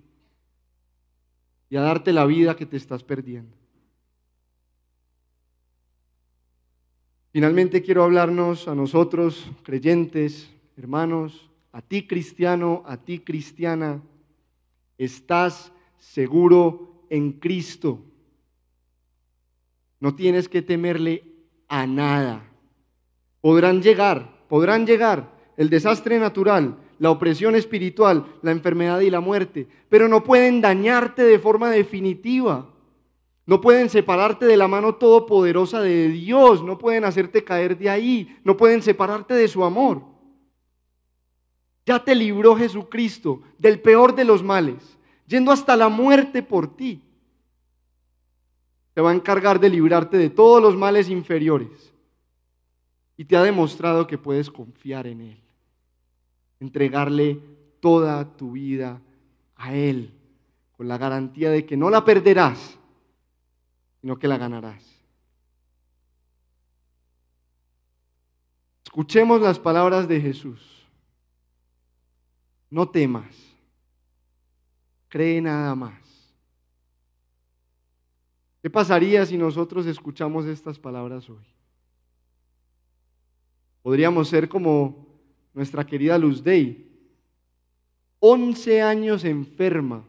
y 1.70 1.78
a 1.78 1.82
darte 1.82 2.12
la 2.12 2.26
vida 2.26 2.56
que 2.56 2.66
te 2.66 2.78
estás 2.78 3.04
perdiendo. 3.04 3.56
Finalmente 7.32 7.84
quiero 7.84 8.04
hablarnos 8.04 8.68
a 8.68 8.74
nosotros, 8.74 9.52
creyentes, 9.64 10.50
hermanos, 10.76 11.47
a 11.72 11.82
ti 11.82 12.08
cristiano, 12.08 12.84
a 12.86 12.98
ti 12.98 13.20
cristiana, 13.20 14.02
estás 14.98 15.72
seguro 15.98 17.06
en 17.10 17.34
Cristo. 17.34 18.00
No 20.00 20.16
tienes 20.16 20.48
que 20.48 20.62
temerle 20.62 21.24
a 21.68 21.86
nada. 21.88 22.44
Podrán 23.42 23.82
llegar, 23.82 24.46
podrán 24.48 24.86
llegar 24.86 25.38
el 25.58 25.70
desastre 25.70 26.20
natural, 26.20 26.78
la 27.00 27.12
opresión 27.12 27.56
espiritual, 27.56 28.26
la 28.42 28.52
enfermedad 28.52 29.00
y 29.02 29.10
la 29.10 29.20
muerte, 29.20 29.68
pero 29.90 30.08
no 30.08 30.24
pueden 30.24 30.62
dañarte 30.62 31.24
de 31.24 31.40
forma 31.40 31.70
definitiva. 31.72 32.74
No 33.46 33.62
pueden 33.62 33.90
separarte 33.90 34.46
de 34.46 34.58
la 34.58 34.68
mano 34.68 34.96
todopoderosa 34.96 35.82
de 35.82 36.10
Dios, 36.10 36.64
no 36.64 36.78
pueden 36.78 37.06
hacerte 37.06 37.46
caer 37.46 37.78
de 37.78 37.90
ahí, 37.90 38.38
no 38.44 38.58
pueden 38.58 38.82
separarte 38.82 39.34
de 39.36 39.48
su 39.48 39.64
amor. 39.64 40.17
Ya 41.88 42.04
te 42.04 42.14
libró 42.14 42.58
Jesucristo 42.58 43.42
del 43.58 43.80
peor 43.80 44.14
de 44.14 44.26
los 44.26 44.44
males, 44.44 44.98
yendo 45.26 45.54
hasta 45.54 45.78
la 45.78 45.88
muerte 45.88 46.44
por 46.44 46.76
ti. 46.76 47.02
Te 48.94 49.00
va 49.00 49.12
a 49.12 49.16
encargar 49.16 49.62
de 49.62 49.70
librarte 49.70 50.18
de 50.18 50.30
todos 50.30 50.62
los 50.62 50.76
males 50.76 51.08
inferiores 51.08 51.94
y 53.16 53.24
te 53.24 53.38
ha 53.38 53.42
demostrado 53.44 54.06
que 54.06 54.18
puedes 54.18 54.52
confiar 54.52 55.08
en 55.08 55.22
Él, 55.22 55.42
entregarle 56.60 57.40
toda 57.80 58.36
tu 58.36 58.52
vida 58.52 59.00
a 59.56 59.74
Él, 59.74 60.14
con 60.76 60.90
la 60.90 60.98
garantía 60.98 61.52
de 61.52 61.66
que 61.66 61.78
no 61.78 61.90
la 61.90 62.04
perderás 62.04 62.78
sino 64.02 64.20
que 64.20 64.28
la 64.28 64.38
ganarás. 64.38 64.84
Escuchemos 68.86 69.42
las 69.42 69.60
palabras 69.60 70.08
de 70.08 70.22
Jesús. 70.22 70.77
No 72.70 72.90
temas, 72.90 73.34
cree 75.08 75.42
nada 75.42 75.74
más. 75.76 76.08
¿Qué 78.62 78.70
pasaría 78.70 79.26
si 79.26 79.38
nosotros 79.38 79.86
escuchamos 79.86 80.46
estas 80.46 80.78
palabras 80.78 81.30
hoy? 81.30 81.46
Podríamos 83.82 84.28
ser 84.28 84.50
como 84.50 85.08
nuestra 85.54 85.86
querida 85.86 86.18
Luz 86.18 86.44
Day, 86.44 86.88
11 88.20 88.82
años 88.82 89.24
enferma. 89.24 90.04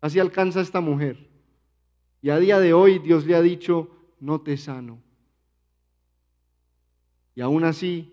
Así 0.00 0.20
alcanza 0.20 0.60
esta 0.60 0.80
mujer. 0.80 1.28
Y 2.20 2.30
a 2.30 2.38
día 2.38 2.60
de 2.60 2.72
hoy 2.72 3.00
Dios 3.00 3.26
le 3.26 3.34
ha 3.34 3.42
dicho, 3.42 3.90
no 4.20 4.40
te 4.40 4.56
sano. 4.56 5.00
Y 7.34 7.40
aún 7.40 7.64
así, 7.64 8.12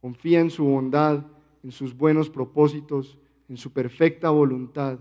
confía 0.00 0.40
en 0.40 0.50
su 0.50 0.64
bondad, 0.64 1.24
en 1.64 1.72
sus 1.72 1.96
buenos 1.96 2.30
propósitos, 2.30 3.18
en 3.48 3.56
su 3.56 3.72
perfecta 3.72 4.30
voluntad 4.30 5.00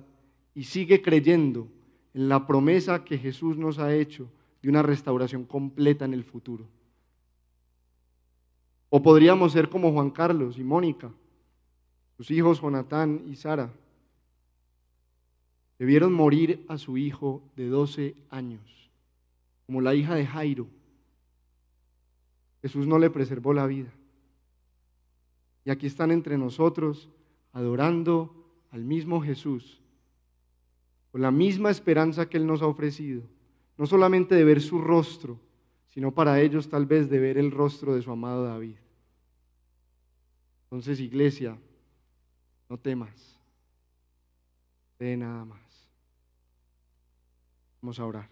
y 0.55 0.64
sigue 0.64 1.01
creyendo 1.01 1.68
en 2.14 2.30
la 2.30 2.47
promesa 2.47 3.03
que 3.03 3.20
Jesús 3.20 3.57
nos 3.57 3.78
ha 3.78 3.93
hecho 3.93 4.28
de 4.61 4.70
una 4.70 4.82
restauración 4.82 5.43
completa 5.43 6.05
en 6.05 6.14
el 6.14 6.24
futuro. 6.24 6.66
O 8.89 9.03
podríamos 9.03 9.51
ser 9.51 9.70
como 9.70 9.91
Juan 9.91 10.09
Carlos 10.09 10.57
y 10.57 10.64
Mónica, 10.64 11.11
sus 12.18 12.32
hijos 12.32 12.61
Jonatán 12.61 13.24
y 13.28 13.36
Sara, 13.36 13.72
Debieron 15.84 16.14
morir 16.14 16.66
a 16.70 16.78
su 16.78 16.97
hijo 16.97 17.43
de 17.57 17.68
12 17.68 18.16
años, 18.30 18.89
como 19.66 19.82
la 19.82 19.93
hija 19.93 20.16
de 20.16 20.26
Jairo. 20.26 20.68
Jesús 22.61 22.88
no 22.88 22.99
le 22.99 23.09
preservó 23.09 23.53
la 23.53 23.66
vida. 23.66 23.91
Y 25.66 25.72
aquí 25.72 25.88
están 25.88 26.11
entre 26.11 26.38
nosotros 26.38 27.09
adorando 27.51 28.43
al 28.72 28.84
mismo 28.84 29.22
Jesús, 29.22 29.82
con 31.11 31.22
la 31.22 31.32
misma 31.32 31.70
esperanza 31.70 32.28
que 32.28 32.38
Él 32.38 32.47
nos 32.47 32.61
ha 32.61 32.68
ofrecido, 32.68 33.24
no 33.78 33.86
solamente 33.86 34.36
de 34.36 34.43
ver 34.43 34.61
su 34.61 34.80
rostro, 34.80 35.39
sino 35.89 36.11
para 36.11 36.41
ellos 36.41 36.70
tal 36.70 36.86
vez 36.86 37.09
de 37.09 37.20
ver 37.20 37.38
el 37.38 37.51
rostro 37.51 37.93
de 37.93 38.01
su 38.01 38.11
amado 38.11 38.45
David. 38.45 38.78
Entonces, 40.64 40.99
iglesia, 40.99 41.55
no 42.68 42.80
temas, 42.80 43.39
de 44.97 45.16
nada 45.16 45.45
más. 45.45 45.59
Vamos 47.80 47.99
a 47.99 48.05
orar. 48.05 48.30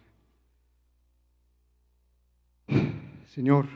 Señor, 3.28 3.66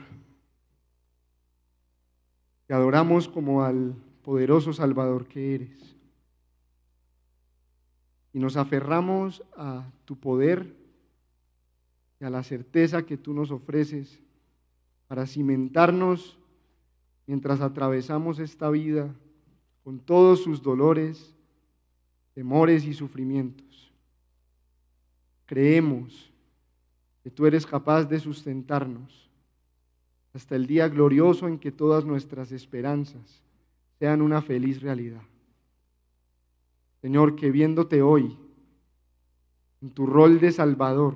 te 2.67 2.73
adoramos 2.73 3.29
como 3.29 3.63
al 3.63 3.95
poderoso 4.23 4.73
Salvador 4.73 5.25
que 5.25 5.55
eres. 5.55 5.95
Y 8.33 8.39
nos 8.39 8.57
aferramos 8.57 9.41
a 9.55 9.89
tu 10.03 10.17
poder 10.17 10.75
y 12.19 12.25
a 12.25 12.29
la 12.29 12.43
certeza 12.43 13.05
que 13.05 13.17
tú 13.17 13.33
nos 13.33 13.51
ofreces 13.51 14.19
para 15.07 15.25
cimentarnos 15.25 16.37
mientras 17.25 17.61
atravesamos 17.61 18.39
esta 18.39 18.69
vida 18.69 19.09
con 19.83 19.99
todos 19.99 20.43
sus 20.43 20.61
dolores, 20.61 21.33
temores 22.33 22.83
y 22.83 22.93
sufrimientos. 22.93 23.93
Creemos 25.45 26.29
que 27.23 27.31
tú 27.31 27.45
eres 27.45 27.65
capaz 27.65 28.03
de 28.03 28.19
sustentarnos 28.19 29.26
hasta 30.37 30.55
el 30.55 30.67
día 30.67 30.87
glorioso 30.87 31.47
en 31.47 31.57
que 31.57 31.71
todas 31.71 32.05
nuestras 32.05 32.51
esperanzas 32.51 33.41
sean 33.97 34.21
una 34.21 34.39
feliz 34.39 34.83
realidad. 34.83 35.23
Señor, 37.01 37.35
que 37.35 37.49
viéndote 37.49 38.03
hoy 38.03 38.37
en 39.81 39.89
tu 39.89 40.05
rol 40.05 40.39
de 40.39 40.51
Salvador, 40.51 41.15